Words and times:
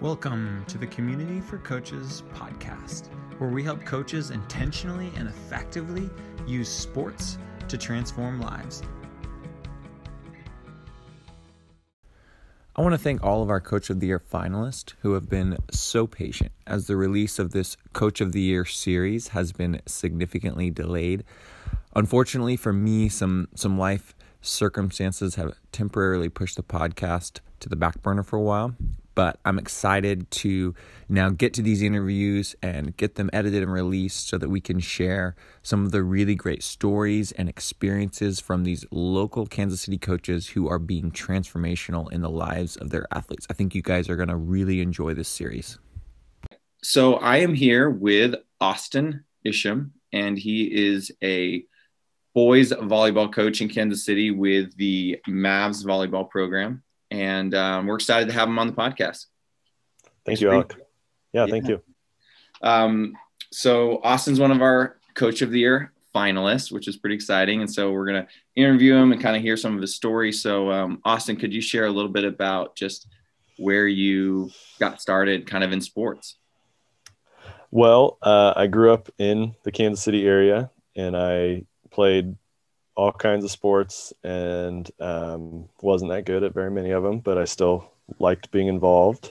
Welcome 0.00 0.64
to 0.68 0.78
the 0.78 0.86
Community 0.86 1.40
for 1.40 1.58
Coaches 1.58 2.22
podcast, 2.32 3.08
where 3.38 3.50
we 3.50 3.64
help 3.64 3.84
coaches 3.84 4.30
intentionally 4.30 5.10
and 5.16 5.26
effectively 5.26 6.08
use 6.46 6.68
sports 6.68 7.36
to 7.66 7.76
transform 7.76 8.40
lives. 8.40 8.84
I 12.76 12.80
want 12.80 12.92
to 12.92 12.98
thank 12.98 13.24
all 13.24 13.42
of 13.42 13.50
our 13.50 13.58
Coach 13.58 13.90
of 13.90 13.98
the 13.98 14.06
Year 14.06 14.20
finalists 14.20 14.94
who 15.00 15.14
have 15.14 15.28
been 15.28 15.58
so 15.72 16.06
patient 16.06 16.52
as 16.64 16.86
the 16.86 16.96
release 16.96 17.40
of 17.40 17.50
this 17.50 17.76
Coach 17.92 18.20
of 18.20 18.30
the 18.30 18.40
Year 18.40 18.64
series 18.64 19.28
has 19.28 19.50
been 19.50 19.80
significantly 19.84 20.70
delayed. 20.70 21.24
Unfortunately 21.96 22.56
for 22.56 22.72
me, 22.72 23.08
some 23.08 23.48
some 23.56 23.76
life 23.76 24.14
circumstances 24.42 25.34
have 25.34 25.58
temporarily 25.72 26.28
pushed 26.28 26.54
the 26.54 26.62
podcast 26.62 27.40
to 27.58 27.68
the 27.68 27.74
back 27.74 28.00
burner 28.00 28.22
for 28.22 28.36
a 28.36 28.42
while, 28.42 28.76
but 29.18 29.40
I'm 29.44 29.58
excited 29.58 30.30
to 30.30 30.76
now 31.08 31.30
get 31.30 31.52
to 31.54 31.62
these 31.62 31.82
interviews 31.82 32.54
and 32.62 32.96
get 32.96 33.16
them 33.16 33.30
edited 33.32 33.64
and 33.64 33.72
released 33.72 34.28
so 34.28 34.38
that 34.38 34.48
we 34.48 34.60
can 34.60 34.78
share 34.78 35.34
some 35.60 35.84
of 35.84 35.90
the 35.90 36.04
really 36.04 36.36
great 36.36 36.62
stories 36.62 37.32
and 37.32 37.48
experiences 37.48 38.38
from 38.38 38.62
these 38.62 38.84
local 38.92 39.44
Kansas 39.44 39.80
City 39.80 39.98
coaches 39.98 40.50
who 40.50 40.68
are 40.68 40.78
being 40.78 41.10
transformational 41.10 42.12
in 42.12 42.20
the 42.20 42.30
lives 42.30 42.76
of 42.76 42.90
their 42.90 43.08
athletes. 43.12 43.44
I 43.50 43.54
think 43.54 43.74
you 43.74 43.82
guys 43.82 44.08
are 44.08 44.14
going 44.14 44.28
to 44.28 44.36
really 44.36 44.80
enjoy 44.80 45.14
this 45.14 45.28
series. 45.28 45.80
So, 46.84 47.14
I 47.14 47.38
am 47.38 47.54
here 47.54 47.90
with 47.90 48.36
Austin 48.60 49.24
Isham, 49.44 49.94
and 50.12 50.38
he 50.38 50.62
is 50.72 51.10
a 51.24 51.64
boys 52.36 52.70
volleyball 52.70 53.32
coach 53.32 53.60
in 53.60 53.68
Kansas 53.68 54.04
City 54.04 54.30
with 54.30 54.76
the 54.76 55.18
Mavs 55.28 55.84
volleyball 55.84 56.30
program 56.30 56.84
and 57.10 57.54
um, 57.54 57.86
we're 57.86 57.96
excited 57.96 58.28
to 58.28 58.34
have 58.34 58.48
him 58.48 58.58
on 58.58 58.66
the 58.66 58.72
podcast. 58.72 59.26
Thank 60.24 60.40
you, 60.40 60.50
Alec. 60.50 60.74
Yeah, 61.32 61.44
yeah, 61.44 61.50
thank 61.50 61.68
you. 61.68 61.82
Um, 62.62 63.14
so 63.50 64.00
Austin's 64.02 64.40
one 64.40 64.50
of 64.50 64.60
our 64.62 64.98
Coach 65.14 65.42
of 65.42 65.50
the 65.50 65.60
Year 65.60 65.92
finalists, 66.14 66.72
which 66.72 66.88
is 66.88 66.96
pretty 66.96 67.14
exciting, 67.14 67.60
and 67.60 67.70
so 67.70 67.92
we're 67.92 68.06
gonna 68.06 68.26
interview 68.56 68.94
him 68.94 69.12
and 69.12 69.20
kind 69.20 69.36
of 69.36 69.42
hear 69.42 69.56
some 69.56 69.74
of 69.74 69.80
his 69.80 69.94
story. 69.94 70.32
So, 70.32 70.70
um, 70.70 71.00
Austin, 71.04 71.36
could 71.36 71.52
you 71.52 71.60
share 71.60 71.86
a 71.86 71.90
little 71.90 72.10
bit 72.10 72.24
about 72.24 72.76
just 72.76 73.06
where 73.58 73.86
you 73.86 74.50
got 74.78 75.00
started, 75.00 75.46
kind 75.46 75.64
of 75.64 75.72
in 75.72 75.80
sports? 75.80 76.36
Well, 77.70 78.18
uh, 78.22 78.54
I 78.56 78.66
grew 78.66 78.92
up 78.92 79.10
in 79.18 79.54
the 79.62 79.72
Kansas 79.72 80.02
City 80.02 80.26
area, 80.26 80.70
and 80.96 81.16
I 81.16 81.64
played 81.90 82.36
all 82.98 83.12
kinds 83.12 83.44
of 83.44 83.50
sports 83.52 84.12
and 84.24 84.90
um, 84.98 85.68
wasn't 85.80 86.10
that 86.10 86.24
good 86.24 86.42
at 86.42 86.52
very 86.52 86.70
many 86.70 86.90
of 86.90 87.04
them, 87.04 87.20
but 87.20 87.38
I 87.38 87.44
still 87.44 87.92
liked 88.18 88.50
being 88.50 88.66
involved. 88.66 89.30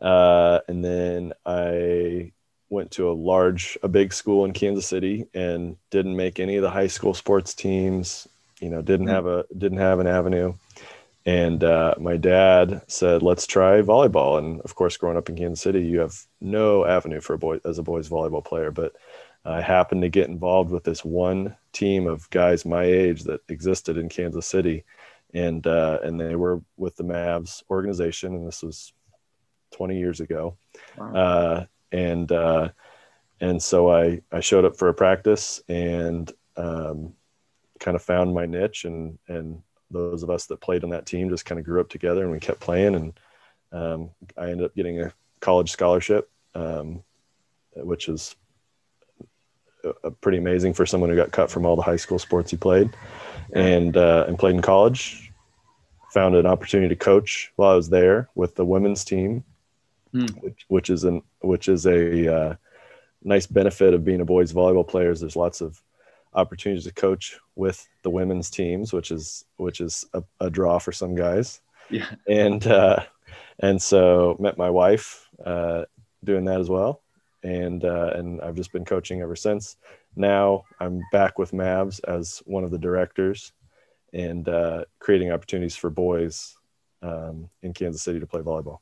Uh, 0.00 0.60
and 0.68 0.82
then 0.82 1.34
I 1.44 2.32
went 2.70 2.92
to 2.92 3.10
a 3.10 3.12
large, 3.12 3.76
a 3.82 3.88
big 3.88 4.14
school 4.14 4.46
in 4.46 4.54
Kansas 4.54 4.86
City 4.86 5.26
and 5.34 5.76
didn't 5.90 6.16
make 6.16 6.40
any 6.40 6.56
of 6.56 6.62
the 6.62 6.70
high 6.70 6.86
school 6.86 7.12
sports 7.12 7.52
teams. 7.52 8.26
You 8.58 8.70
know, 8.70 8.80
didn't 8.80 9.08
have 9.08 9.26
a 9.26 9.44
didn't 9.56 9.78
have 9.78 9.98
an 9.98 10.06
avenue. 10.06 10.54
And 11.26 11.62
uh, 11.62 11.96
my 11.98 12.16
dad 12.16 12.82
said, 12.86 13.22
"Let's 13.22 13.46
try 13.46 13.82
volleyball." 13.82 14.38
And 14.38 14.62
of 14.62 14.74
course, 14.74 14.96
growing 14.96 15.18
up 15.18 15.28
in 15.28 15.36
Kansas 15.36 15.60
City, 15.60 15.82
you 15.84 16.00
have 16.00 16.18
no 16.40 16.86
avenue 16.86 17.20
for 17.20 17.34
a 17.34 17.38
boy 17.38 17.60
as 17.66 17.78
a 17.78 17.82
boys 17.82 18.08
volleyball 18.08 18.44
player. 18.44 18.70
But 18.70 18.94
I 19.44 19.60
happened 19.60 20.02
to 20.02 20.08
get 20.08 20.28
involved 20.28 20.70
with 20.70 20.84
this 20.84 21.04
one 21.04 21.56
team 21.72 22.06
of 22.06 22.28
guys 22.30 22.64
my 22.64 22.84
age 22.84 23.24
that 23.24 23.40
existed 23.48 23.98
in 23.98 24.08
Kansas 24.08 24.46
City, 24.46 24.84
and 25.34 25.66
uh, 25.66 25.98
and 26.02 26.18
they 26.18 26.34
were 26.34 26.62
with 26.76 26.96
the 26.96 27.04
Mavs 27.04 27.62
organization, 27.70 28.34
and 28.34 28.46
this 28.46 28.62
was 28.62 28.92
20 29.72 29.98
years 29.98 30.20
ago, 30.20 30.56
wow. 30.96 31.14
uh, 31.14 31.66
and 31.92 32.32
uh, 32.32 32.70
and 33.40 33.62
so 33.62 33.90
I 33.90 34.22
I 34.32 34.40
showed 34.40 34.64
up 34.64 34.76
for 34.76 34.88
a 34.88 34.94
practice 34.94 35.62
and 35.68 36.32
um, 36.56 37.12
kind 37.80 37.96
of 37.96 38.02
found 38.02 38.34
my 38.34 38.46
niche, 38.46 38.86
and 38.86 39.18
and 39.28 39.62
those 39.90 40.22
of 40.22 40.30
us 40.30 40.46
that 40.46 40.60
played 40.60 40.84
on 40.84 40.90
that 40.90 41.06
team 41.06 41.28
just 41.28 41.44
kind 41.44 41.58
of 41.58 41.66
grew 41.66 41.82
up 41.82 41.90
together, 41.90 42.22
and 42.22 42.32
we 42.32 42.40
kept 42.40 42.60
playing, 42.60 42.94
and 42.94 43.20
um, 43.72 44.10
I 44.38 44.50
ended 44.50 44.64
up 44.64 44.74
getting 44.74 45.02
a 45.02 45.12
college 45.40 45.70
scholarship, 45.70 46.30
um, 46.54 47.02
which 47.74 48.08
is 48.08 48.36
pretty 50.20 50.38
amazing 50.38 50.74
for 50.74 50.86
someone 50.86 51.10
who 51.10 51.16
got 51.16 51.32
cut 51.32 51.50
from 51.50 51.66
all 51.66 51.76
the 51.76 51.82
high 51.82 51.96
school 51.96 52.18
sports 52.18 52.50
he 52.50 52.56
played, 52.56 52.90
and 53.52 53.96
uh, 53.96 54.24
and 54.26 54.38
played 54.38 54.54
in 54.54 54.62
college. 54.62 55.30
Found 56.12 56.36
an 56.36 56.46
opportunity 56.46 56.94
to 56.94 56.96
coach 56.96 57.52
while 57.56 57.72
I 57.72 57.74
was 57.74 57.88
there 57.88 58.28
with 58.36 58.54
the 58.54 58.64
women's 58.64 59.04
team, 59.04 59.42
hmm. 60.12 60.26
which, 60.40 60.64
which, 60.68 60.90
is 60.90 61.02
an 61.02 61.22
which 61.40 61.68
is 61.68 61.86
a 61.86 62.34
uh, 62.34 62.56
nice 63.24 63.46
benefit 63.46 63.94
of 63.94 64.04
being 64.04 64.20
a 64.20 64.24
boys 64.24 64.52
volleyball 64.52 64.86
player. 64.86 65.10
Is 65.10 65.20
there's 65.20 65.36
lots 65.36 65.60
of 65.60 65.80
opportunities 66.32 66.84
to 66.84 66.92
coach 66.92 67.38
with 67.56 67.88
the 68.02 68.10
women's 68.10 68.48
teams, 68.48 68.92
which 68.92 69.10
is 69.10 69.44
which 69.56 69.80
is 69.80 70.04
a, 70.14 70.22
a 70.40 70.50
draw 70.50 70.78
for 70.78 70.92
some 70.92 71.14
guys. 71.14 71.60
Yeah, 71.90 72.10
and 72.28 72.64
uh, 72.66 73.00
and 73.58 73.82
so 73.82 74.36
met 74.38 74.56
my 74.56 74.70
wife 74.70 75.28
uh, 75.44 75.84
doing 76.22 76.44
that 76.44 76.60
as 76.60 76.70
well 76.70 77.02
and 77.44 77.84
uh, 77.84 78.10
and 78.14 78.40
I've 78.40 78.56
just 78.56 78.72
been 78.72 78.84
coaching 78.84 79.20
ever 79.20 79.36
since. 79.36 79.76
Now 80.16 80.64
I'm 80.80 81.02
back 81.12 81.38
with 81.38 81.52
Mavs 81.52 82.00
as 82.08 82.42
one 82.46 82.64
of 82.64 82.70
the 82.70 82.78
directors, 82.78 83.52
and 84.12 84.48
uh, 84.48 84.86
creating 84.98 85.30
opportunities 85.30 85.76
for 85.76 85.90
boys 85.90 86.56
um, 87.02 87.48
in 87.62 87.72
Kansas 87.72 88.02
City 88.02 88.18
to 88.18 88.26
play 88.26 88.40
volleyball. 88.40 88.78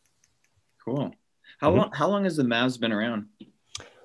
Cool. 0.82 1.12
How 1.58 1.70
mm-hmm. 1.70 1.78
long? 1.78 1.90
How 1.92 2.08
long 2.08 2.24
has 2.24 2.36
the 2.36 2.44
Mavs 2.44 2.80
been 2.80 2.92
around? 2.92 3.26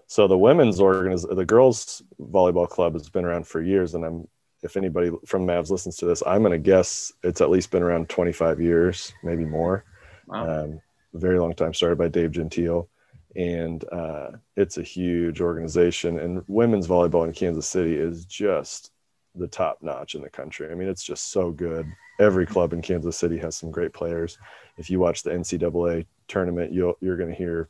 So 0.08 0.28
the 0.28 0.38
women's 0.38 0.80
organiz- 0.80 1.34
the 1.34 1.46
girls 1.46 2.02
volleyball 2.20 2.68
club 2.68 2.94
has 2.94 3.10
been 3.10 3.26
around 3.26 3.46
for 3.48 3.62
years, 3.62 3.94
and 3.94 4.04
I'm 4.04 4.28
if 4.64 4.76
anybody 4.76 5.12
from 5.26 5.46
Mavs 5.46 5.70
listens 5.70 5.98
to 5.98 6.06
this, 6.06 6.24
I'm 6.26 6.42
going 6.42 6.52
to 6.52 6.58
guess 6.58 7.12
it's 7.24 7.42
at 7.42 7.52
least 7.52 7.70
been 7.70 7.84
around 7.84 8.10
25 8.10 8.60
years, 8.60 9.14
maybe 9.24 9.46
more. 9.46 9.86
Wow. 10.26 10.64
Um, 10.64 10.82
very 11.14 11.40
long 11.40 11.54
time. 11.54 11.76
Started 11.76 12.00
by 12.00 12.08
Dave 12.08 12.32
Gentile 12.32 12.90
and 13.38 13.86
uh, 13.92 14.32
it's 14.56 14.80
a 14.80 14.84
huge 14.84 15.42
organization. 15.42 16.20
And 16.20 16.44
women's 16.48 16.88
volleyball 16.88 17.26
in 17.26 17.34
Kansas 17.34 17.68
City 17.68 17.96
is 17.96 18.26
just 18.26 18.92
the 19.36 19.48
top 19.48 19.78
notch 19.84 20.16
in 20.16 20.24
the 20.24 20.30
country. 20.30 20.72
I 20.72 20.74
mean, 20.74 20.90
it's 20.90 21.04
just 21.04 21.32
so 21.32 21.52
good. 21.52 21.86
Every 22.20 22.48
club 22.48 22.74
in 22.74 22.82
Kansas 22.82 23.16
City 23.16 23.38
has 23.38 23.56
some 23.56 23.70
great 23.70 23.94
players. 23.94 24.40
If 24.78 24.90
you 24.90 25.00
watch 25.00 25.22
the 25.22 25.30
NCAA 25.30 26.08
tournament, 26.28 26.74
you'll, 26.74 26.98
you're 27.00 27.16
going 27.16 27.30
to 27.30 27.36
hear 27.36 27.70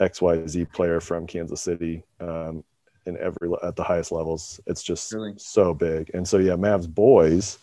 XYZ 0.00 0.72
player 0.72 1.00
from 1.00 1.28
Kansas 1.28 1.60
City 1.60 2.02
um, 2.18 2.64
in 3.06 3.16
every 3.18 3.50
at 3.62 3.76
the 3.76 3.84
highest 3.84 4.10
levels. 4.10 4.58
It's 4.66 4.82
just 4.82 5.12
really? 5.12 5.34
so 5.36 5.74
big. 5.74 6.10
And 6.12 6.26
so 6.26 6.38
yeah, 6.38 6.54
Mavs 6.54 6.92
boys 6.92 7.58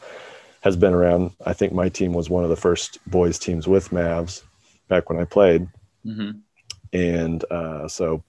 has 0.62 0.78
been 0.78 0.94
around. 0.94 1.32
I 1.46 1.52
think 1.52 1.74
my 1.74 1.90
team 1.90 2.14
was 2.14 2.30
one 2.30 2.46
of 2.46 2.50
the 2.50 2.56
first 2.56 2.98
boys 3.08 3.38
teams 3.38 3.68
with 3.68 3.90
Mavs 3.90 4.44
back 4.88 5.10
when 5.10 5.20
I 5.20 5.26
played. 5.26 5.68
Mm-hmm 6.06 6.40
and 6.96 7.44
uh, 7.52 7.88
so 7.88 8.24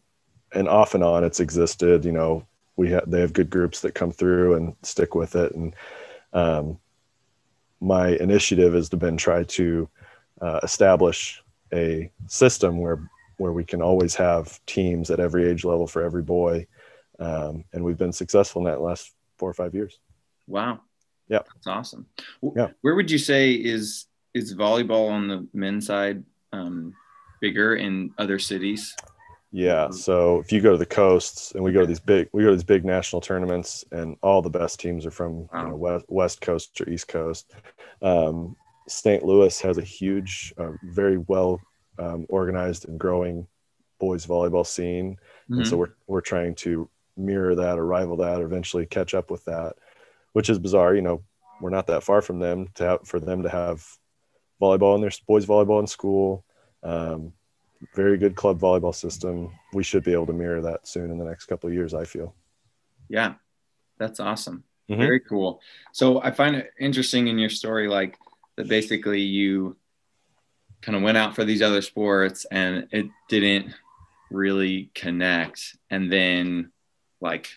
and 0.53 0.69
off 0.69 0.95
and 0.95 1.05
on 1.05 1.25
it's 1.25 1.41
existed 1.41 2.05
you 2.05 2.13
know 2.13 2.47
we 2.77 2.91
have 2.91 3.11
they 3.11 3.21
have 3.21 3.33
good 3.33 3.51
groups 3.51 3.81
that 3.81 3.95
come 3.95 4.13
through 4.13 4.55
and 4.55 4.75
stick 4.83 5.15
with 5.15 5.35
it. 5.35 5.55
And 5.55 5.75
um, 6.33 6.79
my 7.81 8.09
initiative 8.09 8.75
has 8.75 8.89
been 8.89 9.17
try 9.17 9.45
to 9.45 9.89
uh, 10.41 10.61
establish 10.63 11.43
a 11.73 12.11
system 12.27 12.79
where 12.79 13.11
where 13.39 13.53
we 13.53 13.65
can 13.65 13.83
always 13.83 14.15
have 14.15 14.65
teams 14.67 15.11
at 15.11 15.21
every 15.21 15.49
age 15.49 15.65
level 15.65 15.87
for 15.87 16.03
every 16.03 16.23
boy. 16.23 16.67
Um, 17.19 17.65
and 17.73 17.83
we've 17.85 17.99
been 17.99 18.13
successful 18.13 18.61
in 18.61 18.67
that 18.67 18.81
last 18.81 19.13
four 19.37 19.51
or 19.51 19.55
five 19.55 19.75
years. 19.75 19.99
Wow. 20.47 20.81
Yeah 21.29 21.41
that's 21.55 21.67
awesome. 21.67 22.07
Yeah. 22.55 22.69
where 22.83 22.95
would 22.95 23.11
you 23.11 23.19
say 23.19 23.53
is 23.53 24.07
is 24.35 24.55
volleyball 24.55 25.11
on 25.11 25.29
the 25.29 25.49
men's 25.55 25.87
side 25.87 26.23
um, 26.53 26.95
bigger 27.47 27.77
in 27.77 28.13
other 28.19 28.39
cities? 28.39 28.97
Yeah. 29.53 29.91
So 29.91 30.41
if 30.41 30.51
you 30.51 30.61
go 30.61 30.73
to 30.73 30.79
the 30.79 30.87
coasts 30.87 31.53
and 31.53 31.63
we 31.63 31.73
go 31.73 31.81
to 31.81 31.87
these 31.87 32.01
big, 32.01 32.29
we 32.33 32.43
go 32.43 32.51
to 32.51 32.57
these 32.57 32.65
big 32.65 32.85
national 32.85 33.23
tournaments, 33.23 33.85
and 33.93 34.17
all 34.23 34.43
the 34.43 34.51
best 34.51 34.81
teams 34.81 35.07
are 35.07 35.11
from 35.13 35.49
wow. 35.53 35.63
you 35.63 35.69
know, 35.69 35.77
west, 35.77 36.05
west 36.09 36.41
coast 36.41 36.81
or 36.81 36.89
east 36.91 37.09
coast. 37.09 37.53
Um, 38.03 38.57
St. 38.89 39.25
Louis 39.25 39.61
has 39.61 39.79
a 39.79 39.83
huge, 39.83 40.53
uh, 40.59 40.73
very 40.83 41.19
well 41.19 41.61
um, 41.99 42.27
organized 42.29 42.89
and 42.89 42.99
growing 42.99 43.47
boys 43.99 44.27
volleyball 44.27 44.67
scene, 44.67 45.13
mm-hmm. 45.15 45.59
and 45.59 45.67
so 45.67 45.73
mm-hmm. 45.73 45.81
we're 45.81 45.95
we're 46.07 46.21
trying 46.21 46.55
to 46.57 46.89
mirror 47.17 47.55
that 47.55 47.79
or 47.79 47.87
rival 47.87 48.17
that, 48.19 48.41
or 48.41 48.47
eventually 48.47 48.87
catch 48.87 49.15
up 49.15 49.31
with 49.31 49.45
that, 49.45 49.75
which 50.33 50.51
is 50.51 50.59
bizarre. 50.59 50.95
You 50.95 51.03
know, 51.03 51.23
we're 51.61 51.71
not 51.71 51.87
that 51.87 52.03
far 52.03 52.21
from 52.21 52.41
them 52.41 52.69
to 52.75 52.85
have 52.85 53.01
for 53.07 53.21
them 53.21 53.45
to 53.45 53.49
have 53.49 53.87
volleyball 54.61 54.97
in 54.97 55.01
their 55.01 55.13
boys 55.27 55.47
volleyball 55.47 55.81
in 55.81 55.87
school 55.87 56.46
um, 56.87 57.33
very 57.95 58.17
good 58.17 58.37
club 58.37 58.61
volleyball 58.61 58.95
system. 58.95 59.51
We 59.73 59.83
should 59.83 60.05
be 60.05 60.13
able 60.13 60.27
to 60.27 60.33
mirror 60.33 60.63
that 60.63 60.87
soon 60.87 61.11
in 61.11 61.19
the 61.19 61.25
next 61.25 61.47
couple 61.47 61.69
of 61.69 61.75
years. 61.75 61.95
I 61.95 62.05
feel. 62.05 62.35
Yeah, 63.09 63.35
that's 63.99 64.21
awesome. 64.21 64.65
Mm-hmm. 64.91 65.01
Very 65.01 65.21
cool. 65.21 65.61
So 65.93 66.23
I 66.23 66.31
find 66.31 66.57
it 66.57 66.71
interesting 66.79 67.29
in 67.29 67.39
your 67.39 67.51
story, 67.51 67.89
like 67.89 68.17
that 68.57 68.69
basically 68.69 69.21
you 69.21 69.77
kind 70.81 70.97
of 70.97 71.03
went 71.03 71.19
out 71.19 71.35
for 71.35 71.45
these 71.45 71.63
other 71.63 71.83
sports 71.83 72.47
and 72.51 72.87
it 72.93 73.07
didn't 73.29 73.75
really 74.31 74.91
connect. 74.95 75.77
And 75.91 76.11
then, 76.13 76.71
like, 77.21 77.49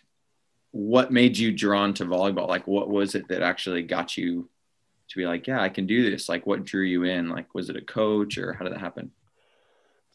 what 0.72 1.12
made 1.12 1.38
you 1.38 1.52
drawn 1.52 1.94
to 1.96 2.06
volleyball? 2.06 2.48
Like, 2.48 2.68
what 2.68 2.90
was 2.90 3.16
it 3.16 3.28
that 3.30 3.42
actually 3.42 3.84
got 3.84 4.18
you 4.18 4.50
to 5.10 5.18
be 5.18 5.26
like, 5.26 5.48
yeah, 5.48 5.62
I 5.62 5.70
can 5.70 5.86
do 5.86 6.10
this? 6.10 6.30
Like, 6.30 6.46
what 6.46 6.66
drew 6.66 6.84
you 6.84 7.04
in? 7.04 7.30
Like, 7.30 7.54
was 7.54 7.70
it 7.70 7.76
a 7.76 7.82
coach 7.82 8.38
or 8.38 8.54
how 8.54 8.64
did 8.64 8.74
that 8.74 8.80
happen? 8.80 9.12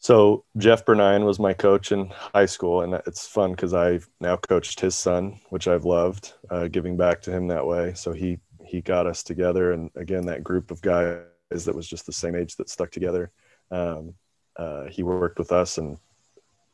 So 0.05 0.43
Jeff 0.57 0.85
Bernine 0.85 1.25
was 1.25 1.39
my 1.39 1.51
coach 1.51 1.91
in 1.91 2.09
high 2.09 2.45
school, 2.45 2.81
and 2.83 2.93
it's 3.07 3.25
fun 3.25 3.53
because 3.53 3.73
I've 3.73 4.07
now 4.21 4.37
coached 4.37 4.79
his 4.79 4.93
son, 4.93 5.39
which 5.49 5.67
I've 5.67 5.83
loved, 5.83 6.33
uh, 6.51 6.67
giving 6.67 6.95
back 6.95 7.23
to 7.23 7.31
him 7.31 7.47
that 7.47 7.65
way. 7.65 7.95
So 7.95 8.11
he 8.11 8.37
he 8.63 8.81
got 8.81 9.07
us 9.07 9.23
together, 9.23 9.71
and 9.71 9.89
again, 9.95 10.27
that 10.27 10.43
group 10.43 10.69
of 10.69 10.79
guys 10.83 11.23
that 11.49 11.73
was 11.73 11.87
just 11.87 12.05
the 12.05 12.13
same 12.13 12.35
age 12.35 12.55
that 12.57 12.69
stuck 12.69 12.91
together. 12.91 13.31
Um, 13.71 14.13
uh, 14.57 14.85
he 14.91 15.01
worked 15.01 15.39
with 15.39 15.51
us 15.51 15.79
and 15.79 15.97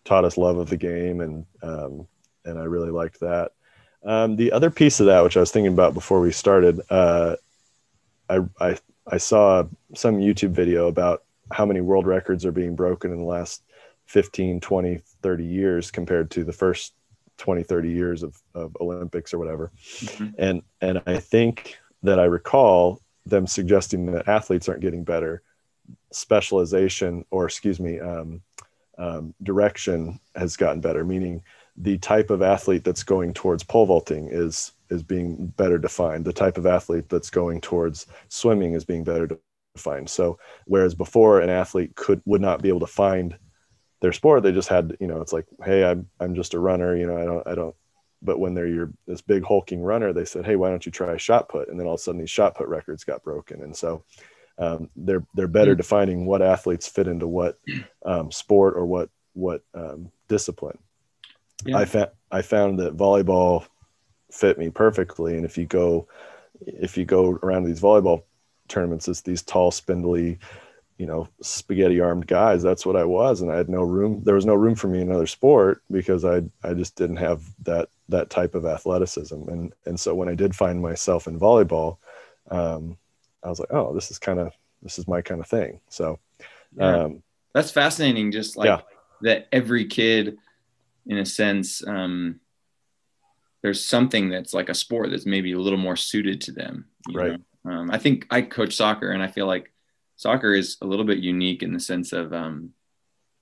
taught 0.03 0.25
us 0.25 0.35
love 0.35 0.57
of 0.57 0.69
the 0.69 0.75
game, 0.75 1.21
and 1.21 1.45
um, 1.63 2.09
and 2.43 2.59
I 2.59 2.63
really 2.63 2.91
liked 2.91 3.21
that. 3.21 3.53
Um, 4.03 4.35
the 4.35 4.51
other 4.51 4.69
piece 4.69 4.99
of 4.99 5.05
that, 5.05 5.23
which 5.23 5.37
I 5.37 5.39
was 5.39 5.51
thinking 5.51 5.71
about 5.71 5.93
before 5.93 6.19
we 6.19 6.33
started, 6.33 6.81
uh, 6.89 7.37
I, 8.29 8.39
I 8.59 8.77
I 9.07 9.15
saw 9.15 9.63
some 9.93 10.17
YouTube 10.17 10.51
video 10.51 10.89
about 10.89 11.23
how 11.51 11.65
many 11.65 11.81
world 11.81 12.05
records 12.05 12.45
are 12.45 12.51
being 12.51 12.75
broken 12.75 13.11
in 13.11 13.17
the 13.17 13.25
last 13.25 13.63
15, 14.05 14.59
20, 14.59 14.99
30 15.21 15.43
years 15.43 15.91
compared 15.91 16.31
to 16.31 16.43
the 16.43 16.53
first 16.53 16.93
20, 17.37 17.63
30 17.63 17.89
years 17.89 18.23
of, 18.23 18.39
of 18.53 18.75
Olympics 18.79 19.33
or 19.33 19.39
whatever. 19.39 19.71
Mm-hmm. 19.99 20.27
And 20.37 20.61
and 20.81 21.01
I 21.05 21.17
think 21.17 21.77
that 22.03 22.19
I 22.19 22.25
recall 22.25 23.01
them 23.25 23.47
suggesting 23.47 24.05
that 24.07 24.27
athletes 24.27 24.67
aren't 24.67 24.81
getting 24.81 25.03
better. 25.03 25.41
Specialization, 26.11 27.25
or 27.31 27.45
excuse 27.45 27.79
me, 27.79 27.99
um, 27.99 28.41
um, 28.97 29.33
direction 29.43 30.19
has 30.35 30.55
gotten 30.55 30.81
better. 30.81 31.03
Meaning, 31.03 31.43
the 31.77 31.97
type 31.97 32.29
of 32.29 32.41
athlete 32.41 32.83
that's 32.83 33.03
going 33.03 33.33
towards 33.33 33.63
pole 33.63 33.85
vaulting 33.85 34.27
is 34.29 34.73
is 34.89 35.03
being 35.03 35.47
better 35.57 35.77
defined. 35.77 36.25
The 36.25 36.33
type 36.33 36.57
of 36.57 36.65
athlete 36.65 37.09
that's 37.09 37.29
going 37.29 37.61
towards 37.61 38.07
swimming 38.27 38.73
is 38.73 38.83
being 38.85 39.03
better 39.03 39.39
defined. 39.75 40.09
So, 40.09 40.39
whereas 40.65 40.95
before 40.95 41.41
an 41.41 41.49
athlete 41.49 41.95
could 41.95 42.21
would 42.25 42.41
not 42.41 42.61
be 42.61 42.69
able 42.69 42.79
to 42.81 42.87
find 42.87 43.37
their 44.01 44.13
sport, 44.13 44.43
they 44.43 44.51
just 44.51 44.69
had, 44.69 44.97
you 44.99 45.07
know, 45.07 45.21
it's 45.21 45.33
like, 45.33 45.45
hey, 45.63 45.83
I'm 45.83 46.07
I'm 46.19 46.35
just 46.35 46.53
a 46.53 46.59
runner. 46.59 46.95
You 46.95 47.07
know, 47.07 47.17
I 47.17 47.25
don't 47.25 47.47
I 47.47 47.55
don't 47.55 47.75
but 48.21 48.39
when 48.39 48.53
they're 48.53 48.67
your 48.67 48.93
this 49.07 49.21
big 49.21 49.43
hulking 49.43 49.81
runner, 49.81 50.13
they 50.13 50.25
said, 50.25 50.45
"Hey, 50.45 50.55
why 50.55 50.69
don't 50.69 50.85
you 50.85 50.91
try 50.91 51.15
shot 51.17 51.49
put?" 51.49 51.69
And 51.69 51.79
then 51.79 51.87
all 51.87 51.95
of 51.95 51.99
a 51.99 52.03
sudden, 52.03 52.19
these 52.21 52.29
shot 52.29 52.55
put 52.55 52.67
records 52.67 53.03
got 53.03 53.23
broken. 53.23 53.63
And 53.63 53.75
so 53.75 54.03
um, 54.57 54.89
they're 54.95 55.25
they're 55.33 55.47
better 55.47 55.71
mm-hmm. 55.71 55.77
defining 55.77 56.25
what 56.25 56.41
athletes 56.41 56.87
fit 56.87 57.07
into 57.07 57.27
what 57.27 57.59
um, 58.05 58.31
sport 58.31 58.75
or 58.75 58.85
what 58.85 59.09
what 59.33 59.63
um, 59.73 60.11
discipline. 60.27 60.77
Yeah. 61.65 61.77
I 61.77 61.85
found 61.85 62.09
I 62.31 62.41
found 62.41 62.79
that 62.79 62.97
volleyball 62.97 63.65
fit 64.31 64.57
me 64.57 64.69
perfectly. 64.69 65.35
And 65.35 65.45
if 65.45 65.57
you 65.57 65.65
go 65.65 66.07
if 66.61 66.97
you 66.97 67.05
go 67.05 67.39
around 67.43 67.63
these 67.63 67.81
volleyball 67.81 68.23
tournaments, 68.71 69.07
it's 69.07 69.21
these 69.21 69.41
tall, 69.41 69.71
spindly, 69.71 70.39
you 70.97 71.05
know, 71.05 71.27
spaghetti 71.41 71.99
armed 71.99 72.27
guys. 72.27 72.63
That's 72.63 72.85
what 72.85 72.95
I 72.95 73.03
was, 73.03 73.41
and 73.41 73.51
I 73.51 73.57
had 73.57 73.69
no 73.69 73.81
room. 73.81 74.21
There 74.23 74.35
was 74.35 74.45
no 74.45 74.55
room 74.55 74.75
for 74.75 74.87
me 74.87 75.01
in 75.01 75.09
another 75.09 75.27
sport 75.27 75.83
because 75.91 76.25
I 76.25 76.43
I 76.63 76.73
just 76.73 76.95
didn't 76.95 77.17
have 77.17 77.43
that 77.63 77.89
that 78.09 78.29
type 78.29 78.55
of 78.55 78.65
athleticism. 78.65 79.49
And 79.49 79.73
and 79.85 79.99
so 79.99 80.15
when 80.15 80.29
I 80.29 80.35
did 80.35 80.55
find 80.55 80.81
myself 80.81 81.27
in 81.27 81.39
volleyball, 81.39 81.97
um, 82.49 82.97
I 83.43 83.49
was 83.49 83.59
like, 83.59 83.71
oh, 83.71 83.93
this 83.93 84.11
is 84.11 84.19
kind 84.19 84.39
of 84.39 84.53
this 84.81 84.99
is 84.99 85.07
my 85.07 85.21
kind 85.21 85.41
of 85.41 85.47
thing. 85.47 85.79
So 85.89 86.19
yeah. 86.77 87.03
um, 87.03 87.23
that's 87.53 87.71
fascinating. 87.71 88.31
Just 88.31 88.57
like 88.57 88.67
yeah. 88.67 88.81
that, 89.21 89.47
every 89.51 89.85
kid, 89.85 90.37
in 91.05 91.17
a 91.17 91.25
sense, 91.25 91.85
um, 91.85 92.39
there's 93.61 93.83
something 93.83 94.29
that's 94.29 94.53
like 94.53 94.69
a 94.69 94.75
sport 94.75 95.11
that's 95.11 95.25
maybe 95.25 95.51
a 95.51 95.59
little 95.59 95.79
more 95.79 95.95
suited 95.95 96.41
to 96.41 96.51
them. 96.51 96.85
right. 97.13 97.39
Um, 97.65 97.91
I 97.91 97.97
think 97.97 98.27
I 98.29 98.41
coach 98.41 98.75
soccer, 98.75 99.11
and 99.11 99.21
I 99.21 99.27
feel 99.27 99.47
like 99.47 99.71
soccer 100.15 100.53
is 100.53 100.77
a 100.81 100.85
little 100.85 101.05
bit 101.05 101.19
unique 101.19 101.63
in 101.63 101.73
the 101.73 101.79
sense 101.79 102.13
of 102.13 102.33
um, 102.33 102.71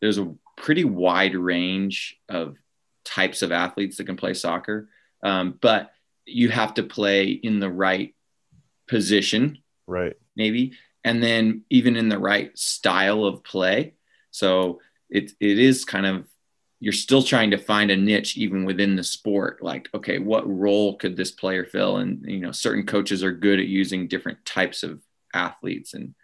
there's 0.01 0.17
a 0.17 0.33
pretty 0.57 0.83
wide 0.83 1.35
range 1.35 2.17
of 2.27 2.57
types 3.05 3.41
of 3.41 3.51
athletes 3.51 3.97
that 3.97 4.05
can 4.05 4.17
play 4.17 4.33
soccer, 4.33 4.89
um, 5.23 5.57
but 5.61 5.91
you 6.25 6.49
have 6.49 6.73
to 6.75 6.83
play 6.83 7.29
in 7.29 7.59
the 7.59 7.69
right 7.69 8.13
position, 8.87 9.59
right? 9.87 10.15
Maybe, 10.35 10.73
and 11.03 11.23
then 11.23 11.63
even 11.69 11.95
in 11.95 12.09
the 12.09 12.19
right 12.19 12.57
style 12.57 13.25
of 13.25 13.43
play. 13.43 13.93
So 14.31 14.79
it 15.09 15.31
it 15.39 15.59
is 15.59 15.85
kind 15.85 16.05
of 16.05 16.27
you're 16.79 16.93
still 16.93 17.21
trying 17.21 17.51
to 17.51 17.57
find 17.57 17.91
a 17.91 17.97
niche 17.97 18.37
even 18.37 18.65
within 18.65 18.95
the 18.95 19.03
sport 19.03 19.61
like 19.61 19.89
okay 19.93 20.19
what 20.19 20.47
role 20.47 20.95
could 20.97 21.15
this 21.15 21.31
player 21.31 21.65
fill 21.65 21.97
and 21.97 22.23
you 22.25 22.39
know 22.39 22.51
certain 22.51 22.85
coaches 22.85 23.23
are 23.23 23.31
good 23.31 23.59
at 23.59 23.67
using 23.67 24.07
different 24.07 24.43
types 24.45 24.83
of 24.83 25.01
athletes 25.33 25.93
and 25.93 26.15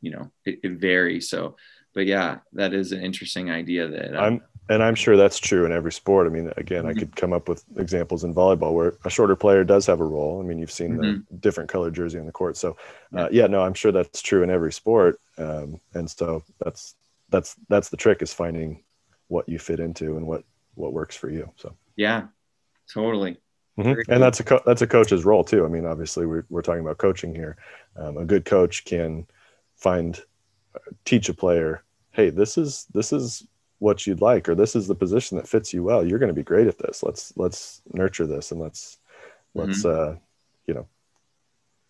you 0.00 0.10
know 0.10 0.30
it, 0.44 0.60
it 0.62 0.72
varies 0.72 1.28
so 1.28 1.56
but 1.94 2.06
yeah 2.06 2.38
that 2.52 2.74
is 2.74 2.92
an 2.92 3.00
interesting 3.00 3.50
idea 3.50 3.88
that 3.88 4.16
um, 4.16 4.24
i'm 4.24 4.42
and 4.68 4.82
I'm 4.82 4.94
sure 4.94 5.16
that's 5.16 5.38
true 5.38 5.66
in 5.66 5.72
every 5.72 5.92
sport. 5.92 6.26
I 6.26 6.30
mean, 6.30 6.52
again, 6.56 6.84
mm-hmm. 6.84 6.88
I 6.88 6.94
could 6.94 7.16
come 7.16 7.32
up 7.32 7.48
with 7.48 7.64
examples 7.76 8.24
in 8.24 8.34
volleyball 8.34 8.72
where 8.72 8.94
a 9.04 9.10
shorter 9.10 9.34
player 9.34 9.64
does 9.64 9.86
have 9.86 10.00
a 10.00 10.04
role. 10.04 10.40
I 10.40 10.44
mean, 10.44 10.58
you've 10.58 10.70
seen 10.70 10.98
mm-hmm. 10.98 11.20
the 11.30 11.36
different 11.38 11.68
color 11.68 11.90
jersey 11.90 12.18
on 12.18 12.26
the 12.26 12.32
court. 12.32 12.56
So, 12.56 12.76
uh, 13.14 13.28
yeah, 13.32 13.48
no, 13.48 13.62
I'm 13.62 13.74
sure 13.74 13.92
that's 13.92 14.22
true 14.22 14.42
in 14.42 14.50
every 14.50 14.72
sport. 14.72 15.20
Um, 15.36 15.80
and 15.94 16.08
so 16.08 16.44
that's 16.60 16.94
that's 17.28 17.56
that's 17.68 17.88
the 17.88 17.96
trick 17.96 18.22
is 18.22 18.32
finding 18.32 18.84
what 19.32 19.48
you 19.48 19.58
fit 19.58 19.80
into 19.80 20.16
and 20.16 20.26
what 20.26 20.44
what 20.74 20.92
works 20.92 21.16
for 21.16 21.30
you. 21.30 21.50
So 21.56 21.74
yeah, 21.96 22.26
totally. 22.92 23.38
Mm-hmm. 23.78 24.12
And 24.12 24.22
that's 24.22 24.40
a 24.40 24.44
co- 24.44 24.62
that's 24.66 24.82
a 24.82 24.86
coach's 24.86 25.24
role 25.24 25.44
too. 25.44 25.64
I 25.64 25.68
mean, 25.68 25.86
obviously, 25.86 26.26
we're 26.26 26.44
we're 26.50 26.62
talking 26.62 26.82
about 26.82 26.98
coaching 26.98 27.34
here. 27.34 27.56
Um, 27.96 28.18
a 28.18 28.24
good 28.24 28.44
coach 28.44 28.84
can 28.84 29.26
find 29.76 30.20
uh, 30.74 30.78
teach 31.04 31.28
a 31.28 31.34
player, 31.34 31.82
hey, 32.12 32.30
this 32.30 32.56
is 32.56 32.86
this 32.92 33.12
is 33.12 33.46
what 33.82 34.06
you'd 34.06 34.20
like 34.20 34.48
or 34.48 34.54
this 34.54 34.76
is 34.76 34.86
the 34.86 34.94
position 34.94 35.36
that 35.36 35.48
fits 35.48 35.74
you 35.74 35.82
well 35.82 36.06
you're 36.06 36.20
going 36.20 36.28
to 36.28 36.34
be 36.34 36.44
great 36.44 36.68
at 36.68 36.78
this 36.78 37.02
let's 37.02 37.32
let's 37.36 37.82
nurture 37.92 38.28
this 38.28 38.52
and 38.52 38.60
let's 38.60 38.98
let's 39.54 39.82
mm-hmm. 39.82 40.12
uh 40.12 40.16
you 40.68 40.74
know 40.74 40.86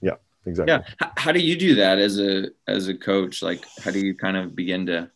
yeah 0.01 0.15
exactly 0.47 0.73
yeah 0.73 1.11
how 1.19 1.33
do 1.33 1.39
you 1.39 1.55
do 1.55 1.75
that 1.75 1.99
as 1.99 2.19
a 2.19 2.47
as 2.67 2.89
a 2.89 2.95
coach 2.95 3.43
like 3.43 3.63
how 3.85 3.91
do 3.91 3.99
you 3.99 4.15
kind 4.15 4.39
of 4.39 4.57
begin 4.57 4.87
to 4.87 5.11